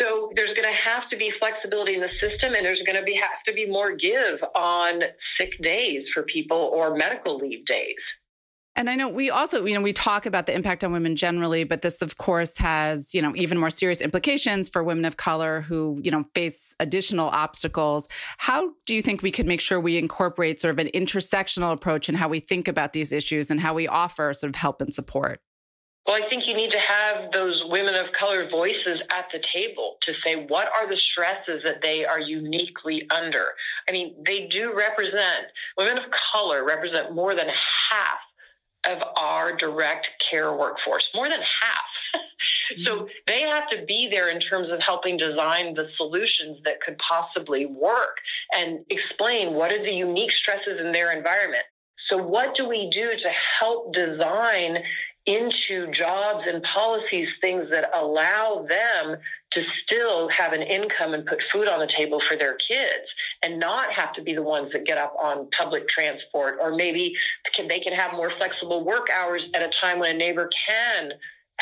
So 0.00 0.30
there's 0.36 0.54
going 0.54 0.72
to 0.72 0.80
have 0.80 1.08
to 1.10 1.16
be 1.16 1.32
flexibility 1.40 1.94
in 1.94 2.00
the 2.00 2.10
system 2.20 2.54
and 2.54 2.64
there's 2.64 2.82
going 2.86 2.98
to 2.98 3.04
be 3.04 3.14
have 3.14 3.42
to 3.46 3.52
be 3.52 3.66
more 3.66 3.96
give 3.96 4.38
on 4.54 5.02
sick 5.40 5.50
days 5.60 6.04
for 6.14 6.22
people 6.22 6.70
or 6.72 6.94
medical 6.94 7.36
leave 7.36 7.66
days. 7.66 7.96
And 8.74 8.88
I 8.88 8.94
know 8.94 9.06
we 9.06 9.28
also, 9.28 9.66
you 9.66 9.74
know, 9.74 9.82
we 9.82 9.92
talk 9.92 10.24
about 10.24 10.46
the 10.46 10.54
impact 10.54 10.82
on 10.82 10.92
women 10.92 11.14
generally, 11.14 11.64
but 11.64 11.82
this, 11.82 12.00
of 12.00 12.16
course, 12.16 12.56
has, 12.56 13.14
you 13.14 13.20
know, 13.20 13.34
even 13.36 13.58
more 13.58 13.68
serious 13.68 14.00
implications 14.00 14.70
for 14.70 14.82
women 14.82 15.04
of 15.04 15.18
color 15.18 15.60
who, 15.60 16.00
you 16.02 16.10
know, 16.10 16.24
face 16.34 16.74
additional 16.80 17.28
obstacles. 17.28 18.08
How 18.38 18.70
do 18.86 18.94
you 18.94 19.02
think 19.02 19.22
we 19.22 19.30
could 19.30 19.46
make 19.46 19.60
sure 19.60 19.78
we 19.78 19.98
incorporate 19.98 20.58
sort 20.58 20.72
of 20.72 20.78
an 20.78 20.90
intersectional 20.94 21.72
approach 21.72 22.08
in 22.08 22.14
how 22.14 22.28
we 22.28 22.40
think 22.40 22.66
about 22.66 22.94
these 22.94 23.12
issues 23.12 23.50
and 23.50 23.60
how 23.60 23.74
we 23.74 23.86
offer 23.88 24.32
sort 24.32 24.48
of 24.48 24.54
help 24.54 24.80
and 24.80 24.94
support? 24.94 25.40
Well, 26.06 26.20
I 26.20 26.28
think 26.28 26.48
you 26.48 26.54
need 26.56 26.72
to 26.72 26.80
have 26.80 27.30
those 27.30 27.62
women 27.68 27.94
of 27.94 28.06
color 28.18 28.48
voices 28.50 29.00
at 29.12 29.26
the 29.32 29.40
table 29.54 29.98
to 30.02 30.12
say 30.24 30.46
what 30.48 30.68
are 30.74 30.88
the 30.88 30.96
stresses 30.96 31.62
that 31.62 31.80
they 31.80 32.04
are 32.04 32.18
uniquely 32.18 33.06
under. 33.10 33.48
I 33.88 33.92
mean, 33.92 34.16
they 34.26 34.48
do 34.50 34.74
represent, 34.74 35.46
women 35.76 35.98
of 35.98 36.04
color 36.32 36.64
represent 36.64 37.14
more 37.14 37.36
than 37.36 37.46
half 37.46 38.18
of 38.88 38.98
our 39.16 39.56
direct 39.56 40.08
care 40.30 40.52
workforce, 40.52 41.08
more 41.14 41.28
than 41.28 41.40
half. 41.40 42.22
so 42.84 42.96
mm-hmm. 42.96 43.06
they 43.26 43.42
have 43.42 43.68
to 43.70 43.84
be 43.86 44.08
there 44.10 44.30
in 44.30 44.40
terms 44.40 44.70
of 44.70 44.80
helping 44.80 45.16
design 45.16 45.74
the 45.74 45.88
solutions 45.96 46.58
that 46.64 46.80
could 46.80 46.96
possibly 46.98 47.66
work 47.66 48.16
and 48.54 48.84
explain 48.90 49.54
what 49.54 49.72
are 49.72 49.82
the 49.82 49.92
unique 49.92 50.32
stresses 50.32 50.80
in 50.80 50.92
their 50.92 51.16
environment. 51.16 51.64
So, 52.10 52.16
what 52.16 52.54
do 52.54 52.68
we 52.68 52.90
do 52.90 53.10
to 53.10 53.30
help 53.60 53.94
design 53.94 54.78
into 55.24 55.90
jobs 55.92 56.44
and 56.48 56.62
policies 56.64 57.28
things 57.40 57.66
that 57.70 57.90
allow 57.94 58.66
them 58.68 59.16
to 59.52 59.62
still 59.84 60.28
have 60.36 60.52
an 60.52 60.62
income 60.62 61.14
and 61.14 61.24
put 61.24 61.38
food 61.52 61.68
on 61.68 61.78
the 61.78 61.86
table 61.86 62.20
for 62.28 62.36
their 62.36 62.56
kids 62.56 63.06
and 63.42 63.58
not 63.58 63.92
have 63.92 64.12
to 64.14 64.22
be 64.22 64.34
the 64.34 64.42
ones 64.42 64.70
that 64.72 64.86
get 64.86 64.98
up 64.98 65.14
on 65.20 65.48
public 65.56 65.88
transport, 65.88 66.56
or 66.60 66.74
maybe 66.74 67.12
can, 67.54 67.68
they 67.68 67.80
can 67.80 67.92
have 67.92 68.12
more 68.12 68.32
flexible 68.38 68.84
work 68.84 69.08
hours 69.10 69.42
at 69.54 69.62
a 69.62 69.70
time 69.80 69.98
when 69.98 70.14
a 70.14 70.18
neighbor 70.18 70.48
can 70.68 71.10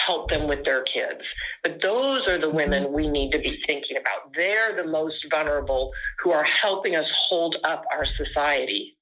help 0.06 0.30
them 0.30 0.48
with 0.48 0.64
their 0.64 0.82
kids. 0.82 1.20
But 1.62 1.80
those 1.82 2.26
are 2.26 2.38
the 2.38 2.46
mm-hmm. 2.46 2.56
women 2.56 2.92
we 2.92 3.08
need 3.08 3.32
to 3.32 3.38
be 3.38 3.58
thinking 3.66 3.96
about. 3.96 4.32
They're 4.34 4.76
the 4.76 4.88
most 4.88 5.16
vulnerable 5.30 5.92
who 6.22 6.32
are 6.32 6.44
helping 6.44 6.96
us 6.96 7.06
hold 7.28 7.56
up 7.64 7.84
our 7.92 8.04
society. 8.04 8.96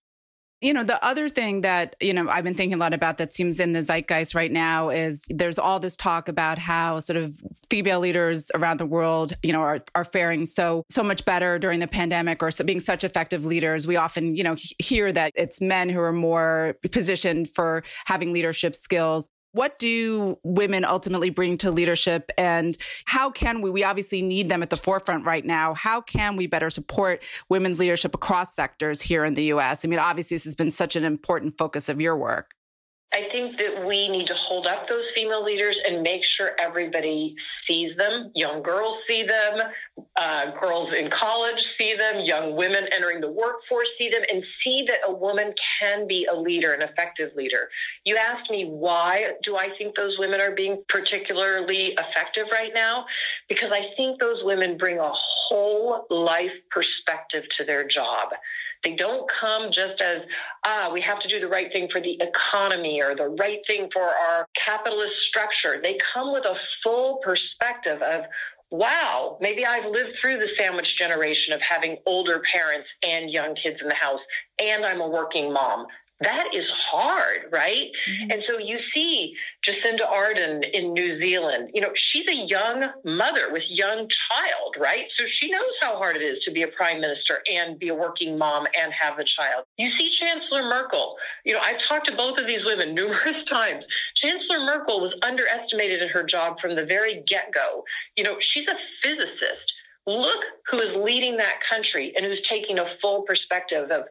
You 0.60 0.74
know, 0.74 0.82
the 0.82 1.02
other 1.04 1.28
thing 1.28 1.60
that, 1.60 1.94
you 2.00 2.12
know, 2.12 2.28
I've 2.28 2.42
been 2.42 2.54
thinking 2.54 2.74
a 2.74 2.80
lot 2.80 2.92
about 2.92 3.18
that 3.18 3.32
seems 3.32 3.60
in 3.60 3.74
the 3.74 3.80
zeitgeist 3.80 4.34
right 4.34 4.50
now 4.50 4.88
is 4.88 5.24
there's 5.30 5.56
all 5.56 5.78
this 5.78 5.96
talk 5.96 6.26
about 6.26 6.58
how 6.58 6.98
sort 6.98 7.16
of 7.16 7.40
female 7.70 8.00
leaders 8.00 8.50
around 8.56 8.80
the 8.80 8.86
world, 8.86 9.34
you 9.44 9.52
know, 9.52 9.60
are, 9.60 9.78
are 9.94 10.02
faring 10.02 10.46
so, 10.46 10.84
so 10.90 11.04
much 11.04 11.24
better 11.24 11.60
during 11.60 11.78
the 11.78 11.86
pandemic 11.86 12.42
or 12.42 12.50
so 12.50 12.64
being 12.64 12.80
such 12.80 13.04
effective 13.04 13.44
leaders. 13.44 13.86
We 13.86 13.94
often, 13.94 14.34
you 14.34 14.42
know, 14.42 14.56
hear 14.80 15.12
that 15.12 15.32
it's 15.36 15.60
men 15.60 15.88
who 15.88 16.00
are 16.00 16.12
more 16.12 16.76
positioned 16.90 17.54
for 17.54 17.84
having 18.06 18.32
leadership 18.32 18.74
skills. 18.74 19.28
What 19.52 19.78
do 19.78 20.38
women 20.42 20.84
ultimately 20.84 21.30
bring 21.30 21.56
to 21.58 21.70
leadership 21.70 22.30
and 22.36 22.76
how 23.06 23.30
can 23.30 23.60
we, 23.60 23.70
we 23.70 23.82
obviously 23.82 24.22
need 24.22 24.48
them 24.48 24.62
at 24.62 24.70
the 24.70 24.76
forefront 24.76 25.24
right 25.24 25.44
now. 25.44 25.74
How 25.74 26.00
can 26.00 26.36
we 26.36 26.46
better 26.46 26.70
support 26.70 27.22
women's 27.48 27.78
leadership 27.78 28.14
across 28.14 28.54
sectors 28.54 29.00
here 29.00 29.24
in 29.24 29.34
the 29.34 29.44
US? 29.44 29.84
I 29.84 29.88
mean, 29.88 29.98
obviously, 29.98 30.36
this 30.36 30.44
has 30.44 30.54
been 30.54 30.70
such 30.70 30.96
an 30.96 31.04
important 31.04 31.56
focus 31.56 31.88
of 31.88 32.00
your 32.00 32.16
work. 32.16 32.54
I 33.12 33.22
think 33.32 33.56
that 33.56 33.86
we 33.86 34.08
need 34.08 34.26
to 34.26 34.34
hold 34.34 34.66
up 34.66 34.86
those 34.86 35.04
female 35.14 35.42
leaders 35.42 35.78
and 35.86 36.02
make 36.02 36.22
sure 36.24 36.50
everybody 36.58 37.34
sees 37.66 37.96
them. 37.96 38.30
Young 38.34 38.62
girls 38.62 38.98
see 39.08 39.22
them, 39.22 39.60
uh, 40.16 40.50
girls 40.60 40.92
in 40.92 41.08
college 41.10 41.64
see 41.78 41.94
them, 41.96 42.20
young 42.20 42.54
women 42.54 42.86
entering 42.94 43.22
the 43.22 43.30
workforce 43.30 43.88
see 43.96 44.10
them, 44.10 44.20
and 44.30 44.44
see 44.62 44.84
that 44.88 44.98
a 45.06 45.12
woman 45.12 45.54
can 45.80 46.06
be 46.06 46.28
a 46.30 46.36
leader, 46.36 46.74
an 46.74 46.82
effective 46.82 47.30
leader. 47.34 47.70
You 48.04 48.16
asked 48.16 48.50
me 48.50 48.66
why 48.66 49.32
do 49.42 49.56
I 49.56 49.70
think 49.78 49.96
those 49.96 50.18
women 50.18 50.42
are 50.42 50.54
being 50.54 50.82
particularly 50.90 51.96
effective 51.98 52.46
right 52.52 52.72
now? 52.74 53.06
Because 53.48 53.72
I 53.72 53.86
think 53.96 54.20
those 54.20 54.44
women 54.44 54.76
bring 54.76 54.98
a 54.98 55.12
whole 55.14 56.06
life 56.10 56.52
perspective 56.70 57.44
to 57.56 57.64
their 57.64 57.88
job. 57.88 58.28
They 58.84 58.94
don't 58.94 59.28
come 59.40 59.70
just 59.72 60.00
as, 60.00 60.22
ah, 60.64 60.90
we 60.92 61.00
have 61.00 61.20
to 61.20 61.28
do 61.28 61.40
the 61.40 61.48
right 61.48 61.70
thing 61.72 61.88
for 61.90 62.00
the 62.00 62.18
economy 62.20 63.02
or 63.02 63.16
the 63.16 63.28
right 63.40 63.58
thing 63.66 63.88
for 63.92 64.02
our 64.02 64.46
capitalist 64.64 65.14
structure. 65.28 65.80
They 65.82 65.98
come 66.14 66.32
with 66.32 66.44
a 66.44 66.54
full 66.82 67.18
perspective 67.24 68.00
of, 68.02 68.22
wow, 68.70 69.38
maybe 69.40 69.66
I've 69.66 69.90
lived 69.90 70.10
through 70.20 70.38
the 70.38 70.48
sandwich 70.56 70.96
generation 70.96 71.52
of 71.52 71.60
having 71.60 71.96
older 72.06 72.40
parents 72.52 72.88
and 73.06 73.30
young 73.30 73.54
kids 73.54 73.78
in 73.80 73.88
the 73.88 73.94
house, 73.94 74.20
and 74.60 74.84
I'm 74.84 75.00
a 75.00 75.08
working 75.08 75.52
mom 75.52 75.86
that 76.20 76.46
is 76.52 76.66
hard, 76.90 77.46
right? 77.52 77.90
Mm-hmm. 78.10 78.30
And 78.32 78.42
so 78.48 78.58
you 78.58 78.78
see 78.92 79.34
Jacinda 79.64 80.00
Ardern 80.00 80.68
in 80.72 80.92
New 80.92 81.18
Zealand, 81.18 81.70
you 81.74 81.80
know, 81.80 81.90
she's 81.94 82.26
a 82.28 82.46
young 82.46 82.90
mother 83.04 83.52
with 83.52 83.62
young 83.68 84.08
child, 84.30 84.74
right? 84.80 85.04
So 85.16 85.24
she 85.30 85.48
knows 85.48 85.70
how 85.80 85.96
hard 85.96 86.16
it 86.16 86.22
is 86.22 86.42
to 86.44 86.50
be 86.50 86.62
a 86.62 86.68
prime 86.68 87.00
minister 87.00 87.38
and 87.52 87.78
be 87.78 87.88
a 87.88 87.94
working 87.94 88.36
mom 88.36 88.66
and 88.78 88.92
have 88.98 89.18
a 89.20 89.24
child. 89.24 89.64
You 89.76 89.90
see 89.96 90.10
Chancellor 90.10 90.64
Merkel, 90.64 91.16
you 91.44 91.54
know, 91.54 91.60
I've 91.60 91.80
talked 91.88 92.06
to 92.08 92.16
both 92.16 92.38
of 92.38 92.46
these 92.46 92.64
women 92.64 92.94
numerous 92.94 93.44
times. 93.48 93.84
Chancellor 94.16 94.64
Merkel 94.64 95.00
was 95.00 95.14
underestimated 95.22 96.02
in 96.02 96.08
her 96.08 96.24
job 96.24 96.56
from 96.60 96.74
the 96.74 96.84
very 96.84 97.22
get 97.28 97.52
go. 97.54 97.84
You 98.16 98.24
know, 98.24 98.36
she's 98.40 98.66
a 98.66 98.74
physicist. 99.02 99.72
Look 100.06 100.42
who 100.70 100.80
is 100.80 100.96
leading 100.96 101.36
that 101.36 101.56
country 101.70 102.14
and 102.16 102.24
who's 102.24 102.40
taking 102.48 102.78
a 102.78 102.96
full 103.02 103.22
perspective 103.22 103.90
of 103.90 104.04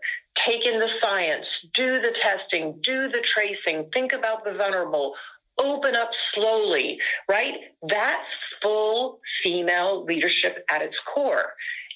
take 0.48 0.66
in 0.66 0.80
the 0.80 0.89
science, 1.01 1.45
do 1.76 2.02
the 2.02 2.13
testing, 2.21 2.80
do 2.82 3.10
the 3.10 3.24
tracing, 3.36 3.89
think 3.93 4.13
about 4.13 4.43
the 4.43 4.54
vulnerable, 4.54 5.13
open 5.60 5.95
up 5.95 6.10
slowly, 6.34 6.98
right? 7.30 7.56
That's 7.88 8.26
full 8.62 9.19
female 9.43 10.06
leadership 10.06 10.65
at 10.69 10.82
its 10.82 10.95
core. 11.13 11.54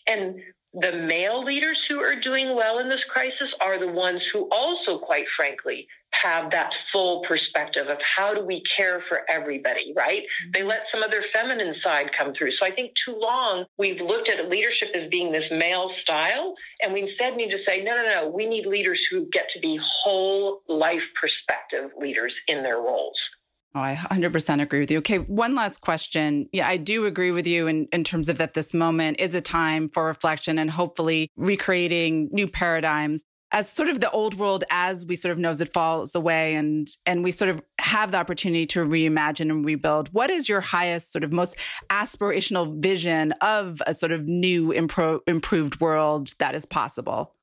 And 0.07 0.35
the 0.73 0.93
male 0.93 1.43
leaders 1.43 1.79
who 1.89 1.99
are 1.99 2.15
doing 2.15 2.55
well 2.55 2.79
in 2.79 2.87
this 2.87 3.03
crisis 3.09 3.53
are 3.59 3.77
the 3.77 3.91
ones 3.91 4.21
who 4.31 4.47
also, 4.51 4.97
quite 4.97 5.25
frankly, 5.35 5.87
have 6.23 6.51
that 6.51 6.71
full 6.91 7.23
perspective 7.27 7.87
of 7.87 7.97
how 8.17 8.33
do 8.33 8.45
we 8.45 8.61
care 8.77 9.03
for 9.07 9.21
everybody, 9.29 9.93
right? 9.95 10.21
Mm-hmm. 10.21 10.51
They 10.53 10.63
let 10.63 10.83
some 10.91 11.03
of 11.03 11.11
their 11.11 11.23
feminine 11.33 11.75
side 11.83 12.11
come 12.17 12.33
through. 12.33 12.51
So 12.51 12.65
I 12.65 12.71
think 12.71 12.91
too 13.05 13.17
long 13.17 13.65
we've 13.77 13.99
looked 13.99 14.29
at 14.29 14.49
leadership 14.49 14.89
as 14.95 15.09
being 15.09 15.31
this 15.31 15.45
male 15.51 15.91
style, 16.03 16.53
and 16.81 16.93
we 16.93 17.01
instead 17.03 17.35
need 17.35 17.51
to 17.51 17.63
say, 17.67 17.81
no, 17.83 17.95
no, 17.95 18.03
no, 18.03 18.29
we 18.29 18.45
need 18.45 18.65
leaders 18.65 19.01
who 19.09 19.27
get 19.31 19.47
to 19.53 19.59
be 19.59 19.79
whole 20.03 20.61
life 20.67 21.01
perspective 21.19 21.91
leaders 21.99 22.33
in 22.47 22.63
their 22.63 22.77
roles. 22.77 23.17
Oh, 23.73 23.79
I 23.79 23.95
100% 23.95 24.61
agree 24.61 24.81
with 24.81 24.91
you. 24.91 24.97
Okay, 24.97 25.19
one 25.19 25.55
last 25.55 25.79
question. 25.79 26.49
Yeah, 26.51 26.67
I 26.67 26.75
do 26.75 27.05
agree 27.05 27.31
with 27.31 27.47
you 27.47 27.67
in, 27.67 27.87
in 27.93 28.03
terms 28.03 28.27
of 28.27 28.37
that 28.37 28.53
this 28.53 28.73
moment 28.73 29.21
is 29.21 29.33
a 29.33 29.39
time 29.39 29.87
for 29.87 30.05
reflection 30.05 30.59
and 30.59 30.69
hopefully 30.69 31.29
recreating 31.37 32.27
new 32.33 32.47
paradigms 32.47 33.23
as 33.53 33.69
sort 33.69 33.89
of 33.89 33.99
the 33.99 34.09
old 34.11 34.35
world 34.35 34.63
as 34.71 35.05
we 35.05 35.15
sort 35.15 35.31
of 35.31 35.37
knows 35.37 35.61
it 35.61 35.73
falls 35.73 36.15
away 36.15 36.55
and 36.55 36.87
and 37.05 37.23
we 37.23 37.31
sort 37.31 37.49
of 37.49 37.61
have 37.79 38.11
the 38.11 38.17
opportunity 38.17 38.65
to 38.65 38.79
reimagine 38.79 39.49
and 39.49 39.65
rebuild 39.65 40.07
what 40.13 40.29
is 40.29 40.47
your 40.47 40.61
highest 40.61 41.11
sort 41.11 41.23
of 41.23 41.31
most 41.31 41.55
aspirational 41.89 42.81
vision 42.81 43.33
of 43.41 43.81
a 43.85 43.93
sort 43.93 44.11
of 44.11 44.25
new 44.25 44.69
impro- 44.69 45.19
improved 45.27 45.79
world 45.79 46.29
that 46.39 46.55
is 46.55 46.65
possible 46.65 47.35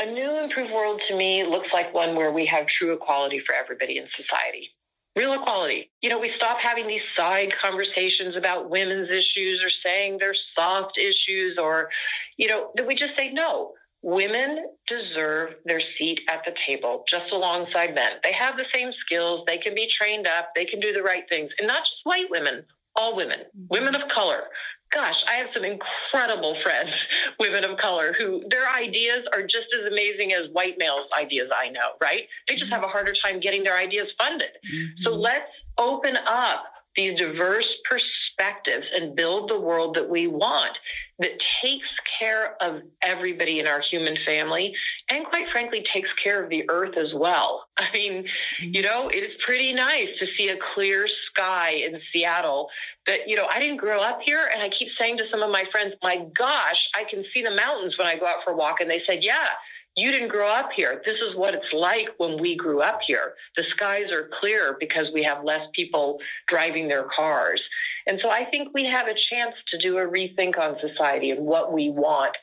a 0.00 0.06
new 0.06 0.42
improved 0.42 0.72
world 0.72 1.00
to 1.08 1.16
me 1.16 1.44
looks 1.44 1.68
like 1.72 1.92
one 1.94 2.14
where 2.14 2.32
we 2.32 2.46
have 2.46 2.66
true 2.78 2.92
equality 2.92 3.40
for 3.46 3.54
everybody 3.54 3.96
in 3.96 4.06
society 4.16 4.68
real 5.16 5.32
equality. 5.32 5.90
You 6.00 6.10
know, 6.10 6.18
we 6.18 6.32
stop 6.36 6.58
having 6.62 6.86
these 6.86 7.02
side 7.16 7.52
conversations 7.62 8.36
about 8.36 8.70
women's 8.70 9.10
issues 9.10 9.62
or 9.62 9.70
saying 9.84 10.18
they're 10.18 10.34
soft 10.56 10.98
issues 10.98 11.58
or, 11.58 11.90
you 12.36 12.48
know, 12.48 12.70
that 12.76 12.86
we 12.86 12.94
just 12.94 13.16
say, 13.16 13.30
no, 13.32 13.72
women 14.02 14.66
deserve 14.86 15.54
their 15.64 15.80
seat 15.98 16.20
at 16.30 16.42
the 16.44 16.54
table 16.66 17.04
just 17.08 17.32
alongside 17.32 17.94
men. 17.94 18.12
They 18.22 18.32
have 18.32 18.56
the 18.56 18.64
same 18.72 18.92
skills. 19.04 19.44
They 19.46 19.58
can 19.58 19.74
be 19.74 19.88
trained 19.90 20.26
up. 20.26 20.50
They 20.54 20.64
can 20.64 20.80
do 20.80 20.92
the 20.92 21.02
right 21.02 21.24
things. 21.28 21.50
And 21.58 21.66
not 21.66 21.80
just 21.80 22.00
white 22.04 22.30
women, 22.30 22.64
all 22.96 23.16
women, 23.16 23.40
women 23.68 23.94
of 23.94 24.02
color. 24.14 24.42
Gosh, 24.90 25.22
I 25.28 25.34
have 25.34 25.48
some 25.54 25.64
incredible 25.64 26.56
friends, 26.64 26.90
women 27.40 27.64
of 27.64 27.78
color, 27.78 28.14
who 28.18 28.42
their 28.50 28.68
ideas 28.68 29.20
are 29.32 29.42
just 29.42 29.66
as 29.78 29.90
amazing 29.90 30.32
as 30.32 30.50
white 30.52 30.74
males' 30.78 31.06
ideas 31.18 31.48
I 31.54 31.68
know, 31.70 31.90
right? 32.02 32.22
They 32.48 32.54
just 32.54 32.64
mm-hmm. 32.64 32.74
have 32.74 32.84
a 32.84 32.88
harder 32.88 33.14
time 33.14 33.40
getting 33.40 33.62
their 33.62 33.76
ideas 33.76 34.08
funded. 34.18 34.50
Mm-hmm. 34.50 35.04
So 35.04 35.14
let's 35.14 35.50
open 35.78 36.16
up 36.26 36.64
these 36.96 37.18
diverse 37.18 37.68
perspectives 37.88 38.86
and 38.94 39.14
build 39.14 39.48
the 39.48 39.58
world 39.58 39.94
that 39.94 40.08
we 40.08 40.26
want 40.26 40.76
that 41.20 41.32
takes 41.62 41.88
care 42.18 42.56
of 42.60 42.82
everybody 43.02 43.60
in 43.60 43.66
our 43.66 43.80
human 43.80 44.16
family 44.26 44.72
and 45.08 45.24
quite 45.26 45.46
frankly 45.52 45.84
takes 45.92 46.08
care 46.22 46.42
of 46.42 46.48
the 46.48 46.68
earth 46.68 46.96
as 46.96 47.12
well. 47.14 47.64
I 47.76 47.86
mean, 47.92 48.12
mm-hmm. 48.12 48.74
you 48.74 48.82
know, 48.82 49.08
it's 49.08 49.34
pretty 49.44 49.72
nice 49.72 50.08
to 50.18 50.26
see 50.36 50.48
a 50.48 50.56
clear 50.74 51.06
sky 51.30 51.70
in 51.70 52.00
Seattle 52.12 52.68
that, 53.06 53.20
you 53.26 53.36
know, 53.36 53.48
I 53.52 53.58
didn't 53.60 53.78
grow 53.78 54.00
up 54.00 54.20
here 54.24 54.50
and 54.52 54.62
I 54.62 54.68
keep 54.68 54.88
saying 54.98 55.16
to 55.18 55.24
some 55.30 55.42
of 55.42 55.50
my 55.50 55.64
friends, 55.72 55.94
my 56.02 56.26
gosh, 56.36 56.88
I 56.94 57.04
can 57.08 57.24
see 57.32 57.42
the 57.42 57.50
mountains 57.50 57.96
when 57.98 58.06
I 58.06 58.18
go 58.18 58.26
out 58.26 58.44
for 58.44 58.52
a 58.52 58.56
walk. 58.56 58.80
And 58.80 58.90
they 58.90 59.02
said, 59.06 59.24
yeah, 59.24 59.48
you 59.96 60.12
didn't 60.12 60.28
grow 60.28 60.48
up 60.48 60.70
here. 60.74 61.02
This 61.04 61.16
is 61.16 61.34
what 61.34 61.54
it's 61.54 61.72
like 61.72 62.08
when 62.18 62.40
we 62.40 62.56
grew 62.56 62.80
up 62.80 63.00
here. 63.06 63.34
The 63.56 63.64
skies 63.70 64.12
are 64.12 64.30
clear 64.40 64.76
because 64.78 65.06
we 65.12 65.22
have 65.24 65.44
less 65.44 65.66
people 65.74 66.18
driving 66.48 66.88
their 66.88 67.06
cars. 67.16 67.62
And 68.06 68.18
so 68.22 68.30
I 68.30 68.44
think 68.44 68.68
we 68.74 68.84
have 68.86 69.08
a 69.08 69.14
chance 69.14 69.54
to 69.68 69.78
do 69.78 69.98
a 69.98 70.06
rethink 70.06 70.58
on 70.58 70.76
society 70.80 71.30
and 71.30 71.44
what 71.44 71.72
we 71.72 71.90
want, 71.90 72.36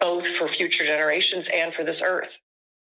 both 0.00 0.24
for 0.38 0.48
future 0.56 0.84
generations 0.84 1.46
and 1.54 1.72
for 1.74 1.84
this 1.84 2.00
earth. 2.02 2.30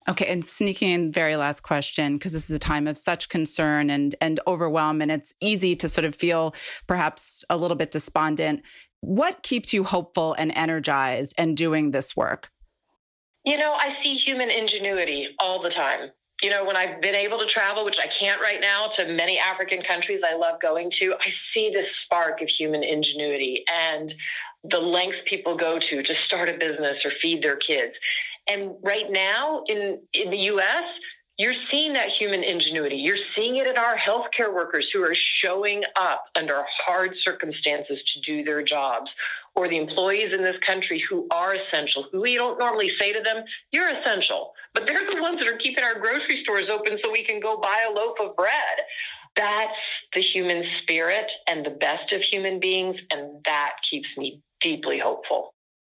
Okay, 0.08 0.26
and 0.26 0.44
sneaking 0.44 0.90
in 0.90 1.12
very 1.12 1.36
last 1.36 1.62
question 1.62 2.16
because 2.16 2.32
this 2.32 2.48
is 2.48 2.54
a 2.54 2.60
time 2.60 2.86
of 2.86 2.96
such 2.96 3.28
concern 3.28 3.90
and 3.90 4.14
and 4.20 4.38
overwhelm 4.46 5.02
and 5.02 5.10
it's 5.10 5.34
easy 5.40 5.74
to 5.76 5.88
sort 5.88 6.04
of 6.04 6.14
feel 6.14 6.54
perhaps 6.86 7.44
a 7.50 7.56
little 7.56 7.76
bit 7.76 7.90
despondent. 7.90 8.62
What 9.00 9.42
keeps 9.42 9.72
you 9.72 9.84
hopeful 9.84 10.34
and 10.34 10.52
energized 10.54 11.34
and 11.36 11.56
doing 11.56 11.90
this 11.90 12.16
work? 12.16 12.50
You 13.44 13.56
know, 13.56 13.74
I 13.74 13.94
see 14.02 14.16
human 14.16 14.50
ingenuity 14.50 15.28
all 15.38 15.62
the 15.62 15.70
time. 15.70 16.10
You 16.42 16.50
know, 16.50 16.64
when 16.64 16.76
I've 16.76 17.00
been 17.00 17.14
able 17.14 17.38
to 17.38 17.46
travel, 17.46 17.84
which 17.84 17.98
I 17.98 18.08
can't 18.20 18.40
right 18.40 18.60
now, 18.60 18.88
to 18.98 19.06
many 19.06 19.38
African 19.38 19.82
countries 19.82 20.20
I 20.24 20.36
love 20.36 20.60
going 20.60 20.90
to, 21.00 21.14
I 21.14 21.30
see 21.54 21.70
this 21.72 21.86
spark 22.04 22.42
of 22.42 22.48
human 22.48 22.82
ingenuity 22.82 23.64
and 23.72 24.12
the 24.70 24.78
lengths 24.78 25.18
people 25.28 25.56
go 25.56 25.78
to 25.78 26.02
to 26.02 26.14
start 26.26 26.48
a 26.48 26.52
business 26.54 26.96
or 27.04 27.12
feed 27.22 27.42
their 27.42 27.56
kids. 27.56 27.94
And 28.48 28.74
right 28.82 29.10
now 29.10 29.64
in, 29.68 30.00
in 30.12 30.30
the 30.30 30.38
US, 30.52 30.84
you're 31.38 31.54
seeing 31.70 31.92
that 31.92 32.08
human 32.18 32.42
ingenuity. 32.42 32.96
You're 32.96 33.18
seeing 33.36 33.56
it 33.56 33.66
in 33.66 33.76
our 33.76 33.96
healthcare 33.96 34.52
workers 34.54 34.88
who 34.92 35.02
are 35.02 35.14
showing 35.14 35.82
up 35.94 36.24
under 36.34 36.64
hard 36.86 37.14
circumstances 37.22 37.98
to 38.14 38.20
do 38.20 38.42
their 38.42 38.62
jobs 38.62 39.10
or 39.54 39.68
the 39.68 39.76
employees 39.76 40.32
in 40.32 40.42
this 40.42 40.56
country 40.66 41.02
who 41.08 41.26
are 41.30 41.54
essential, 41.54 42.06
who 42.10 42.22
we 42.22 42.36
don't 42.36 42.58
normally 42.58 42.90
say 42.98 43.12
to 43.12 43.20
them, 43.20 43.44
you're 43.70 43.88
essential, 43.88 44.52
but 44.72 44.86
they're 44.86 45.10
the 45.10 45.20
ones 45.20 45.38
that 45.38 45.48
are 45.48 45.58
keeping 45.58 45.84
our 45.84 45.98
grocery 45.98 46.40
stores 46.42 46.70
open 46.70 46.98
so 47.02 47.10
we 47.10 47.24
can 47.24 47.40
go 47.40 47.58
buy 47.58 47.86
a 47.88 47.92
loaf 47.92 48.16
of 48.20 48.34
bread. 48.36 48.52
That's 49.34 49.72
the 50.14 50.22
human 50.22 50.64
spirit 50.82 51.26
and 51.46 51.64
the 51.64 51.70
best 51.70 52.12
of 52.12 52.22
human 52.22 52.60
beings, 52.60 52.96
and 53.10 53.42
that 53.44 53.72
keeps 53.90 54.08
me 54.16 54.40
deeply 54.62 54.98
hopeful. 54.98 55.52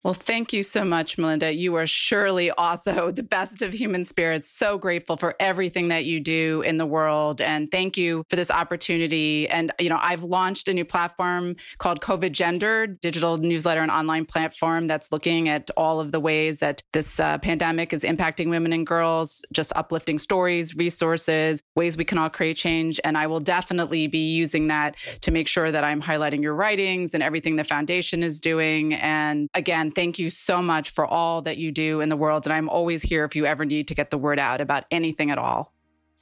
Well, 0.07 0.15
thank 0.15 0.53
you 0.53 0.63
so 0.63 0.85
much, 0.85 1.19
Melinda. 1.19 1.53
You 1.53 1.75
are 1.75 1.85
surely 1.85 2.53
also 2.53 3.11
the 3.17 3.25
best 3.25 3.61
of 3.61 3.73
human 3.73 4.05
spirits. 4.05 4.49
So 4.49 4.79
grateful 4.79 5.17
for 5.17 5.35
everything 5.41 5.89
that 5.89 6.05
you 6.05 6.21
do 6.21 6.63
in 6.65 6.77
the 6.77 6.87
world. 6.87 7.41
And 7.41 7.69
thank 7.73 7.97
you 7.97 8.23
for 8.31 8.37
this 8.37 8.49
opportunity. 8.49 9.49
And, 9.49 9.73
you 9.81 9.89
know, 9.89 9.99
I've 10.01 10.23
launched 10.23 10.69
a 10.69 10.75
new 10.75 10.85
platform 10.85 11.57
called 11.79 12.03
COVID 12.03 12.31
Gendered, 12.31 13.01
digital 13.01 13.37
newsletter 13.39 13.81
and 13.83 13.91
online 13.91 14.27
platform 14.27 14.87
that's 14.87 15.11
looking 15.11 15.49
at 15.49 15.71
all 15.77 15.99
of 15.99 16.13
the 16.13 16.21
ways 16.21 16.61
that 16.61 16.85
this 16.93 17.19
uh, 17.19 17.39
pandemic 17.39 17.93
is 17.93 18.03
impacting 18.03 18.49
women 18.49 18.73
and 18.73 18.87
girls, 18.87 19.45
just 19.53 19.73
uplifting 19.75 20.21
stories, 20.21 20.77
resources, 20.77 21.61
ways 21.75 21.97
we 21.97 22.05
can 22.05 22.19
all 22.19 22.31
create 22.31 22.57
change. 22.57 23.01
And 23.03 23.19
I 23.19 23.27
will 23.27 23.41
definitely 23.41 24.07
be 24.07 24.31
using 24.37 24.69
that 24.69 24.95
to 25.23 25.33
make 25.33 25.49
sure 25.49 25.73
that 25.73 25.83
I'm 25.83 26.01
highlighting 26.01 26.43
your 26.43 26.55
writings 26.55 27.13
and 27.13 27.25
everything 27.25 27.57
the 27.57 27.65
foundation 27.65 28.23
is 28.23 28.41
doing. 28.41 28.95
And 28.95 29.49
again, 29.53 29.91
thank 29.97 30.19
you 30.19 30.31
so 30.31 30.63
much 30.63 30.91
for 30.91 31.05
all 31.05 31.43
that 31.43 31.57
you 31.57 31.73
do 31.73 32.01
in 32.01 32.09
the 32.09 32.17
world. 32.17 32.47
And 32.47 32.53
I'm 32.53 32.69
always 32.69 33.03
here 33.03 33.25
if 33.25 33.35
you 33.35 33.47
ever 33.47 33.65
need 33.65 33.89
to 33.89 33.95
get 33.95 34.11
the 34.11 34.19
word 34.19 34.39
out 34.39 34.61
about 34.61 34.85
anything 34.93 35.33
at 35.33 35.39
all. 35.39 35.73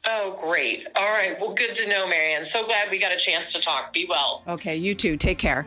Oh, 0.06 0.38
great. 0.42 0.86
All 0.96 1.12
right. 1.12 1.38
Well, 1.38 1.54
good 1.54 1.74
to 1.76 1.88
know, 1.88 2.06
Marianne. 2.06 2.46
So 2.52 2.64
glad 2.64 2.90
we 2.90 2.98
got 2.98 3.12
a 3.12 3.18
chance 3.18 3.52
to 3.52 3.60
talk. 3.60 3.92
Be 3.92 4.06
well. 4.08 4.42
Okay. 4.46 4.76
You 4.76 4.94
too. 4.94 5.16
Take 5.16 5.38
care. 5.38 5.66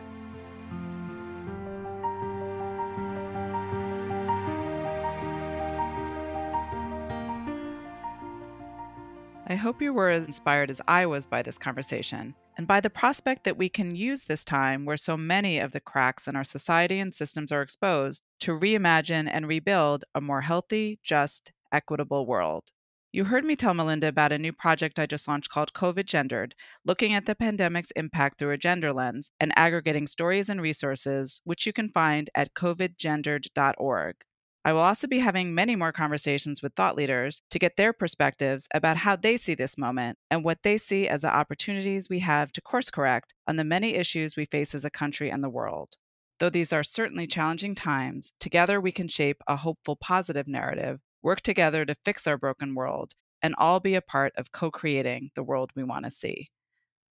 I 9.50 9.54
hope 9.54 9.80
you 9.80 9.92
were 9.92 10.08
as 10.10 10.26
inspired 10.26 10.70
as 10.70 10.80
I 10.88 11.06
was 11.06 11.26
by 11.26 11.42
this 11.42 11.58
conversation 11.58 12.34
and 12.58 12.66
by 12.66 12.80
the 12.80 12.90
prospect 12.90 13.44
that 13.44 13.56
we 13.56 13.68
can 13.68 13.94
use 13.94 14.24
this 14.24 14.42
time 14.42 14.84
where 14.84 14.96
so 14.96 15.16
many 15.16 15.60
of 15.60 15.70
the 15.70 15.80
cracks 15.80 16.26
in 16.26 16.34
our 16.34 16.42
society 16.42 16.98
and 16.98 17.14
systems 17.14 17.52
are 17.52 17.62
exposed 17.62 18.24
to 18.40 18.58
reimagine 18.58 19.30
and 19.32 19.46
rebuild 19.46 20.04
a 20.12 20.20
more 20.20 20.40
healthy, 20.40 20.98
just, 21.04 21.52
equitable 21.72 22.26
world. 22.26 22.64
You 23.12 23.24
heard 23.24 23.44
me 23.44 23.54
tell 23.54 23.74
Melinda 23.74 24.08
about 24.08 24.32
a 24.32 24.38
new 24.38 24.52
project 24.52 24.98
I 24.98 25.06
just 25.06 25.28
launched 25.28 25.50
called 25.50 25.72
COVID 25.72 26.04
Gendered, 26.04 26.54
looking 26.84 27.14
at 27.14 27.26
the 27.26 27.36
pandemic's 27.36 27.92
impact 27.92 28.38
through 28.38 28.50
a 28.50 28.58
gender 28.58 28.92
lens 28.92 29.30
and 29.38 29.52
aggregating 29.56 30.08
stories 30.08 30.48
and 30.48 30.60
resources, 30.60 31.40
which 31.44 31.64
you 31.64 31.72
can 31.72 31.88
find 31.88 32.28
at 32.34 32.54
covidgendered.org. 32.54 34.16
I 34.64 34.72
will 34.72 34.80
also 34.80 35.06
be 35.06 35.20
having 35.20 35.54
many 35.54 35.76
more 35.76 35.92
conversations 35.92 36.62
with 36.62 36.74
thought 36.74 36.96
leaders 36.96 37.40
to 37.50 37.58
get 37.58 37.76
their 37.76 37.92
perspectives 37.92 38.68
about 38.74 38.98
how 38.98 39.16
they 39.16 39.36
see 39.36 39.54
this 39.54 39.78
moment 39.78 40.18
and 40.30 40.44
what 40.44 40.62
they 40.62 40.78
see 40.78 41.08
as 41.08 41.22
the 41.22 41.34
opportunities 41.34 42.08
we 42.08 42.18
have 42.18 42.52
to 42.52 42.60
course 42.60 42.90
correct 42.90 43.34
on 43.46 43.56
the 43.56 43.64
many 43.64 43.94
issues 43.94 44.36
we 44.36 44.44
face 44.44 44.74
as 44.74 44.84
a 44.84 44.90
country 44.90 45.30
and 45.30 45.42
the 45.42 45.48
world. 45.48 45.94
Though 46.38 46.50
these 46.50 46.72
are 46.72 46.82
certainly 46.82 47.26
challenging 47.26 47.74
times, 47.74 48.32
together 48.38 48.80
we 48.80 48.92
can 48.92 49.08
shape 49.08 49.42
a 49.46 49.56
hopeful, 49.56 49.96
positive 49.96 50.46
narrative, 50.46 51.00
work 51.22 51.40
together 51.40 51.84
to 51.84 51.96
fix 52.04 52.26
our 52.26 52.38
broken 52.38 52.74
world, 52.74 53.12
and 53.42 53.54
all 53.58 53.80
be 53.80 53.94
a 53.94 54.02
part 54.02 54.32
of 54.36 54.52
co 54.52 54.70
creating 54.70 55.30
the 55.34 55.42
world 55.42 55.70
we 55.74 55.84
want 55.84 56.04
to 56.04 56.10
see. 56.10 56.50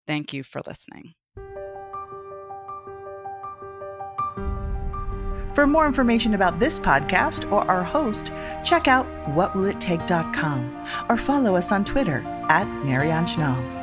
Thank 0.06 0.32
you 0.32 0.42
for 0.42 0.62
listening. 0.66 1.14
For 5.58 5.66
more 5.66 5.88
information 5.88 6.34
about 6.34 6.60
this 6.60 6.78
podcast 6.78 7.50
or 7.50 7.68
our 7.68 7.82
host, 7.82 8.30
check 8.62 8.86
out 8.86 9.06
whatwillittake.com 9.34 10.86
or 11.08 11.16
follow 11.16 11.56
us 11.56 11.72
on 11.72 11.84
Twitter 11.84 12.22
at 12.48 12.68
Marianne 12.84 13.24
Schnall. 13.24 13.77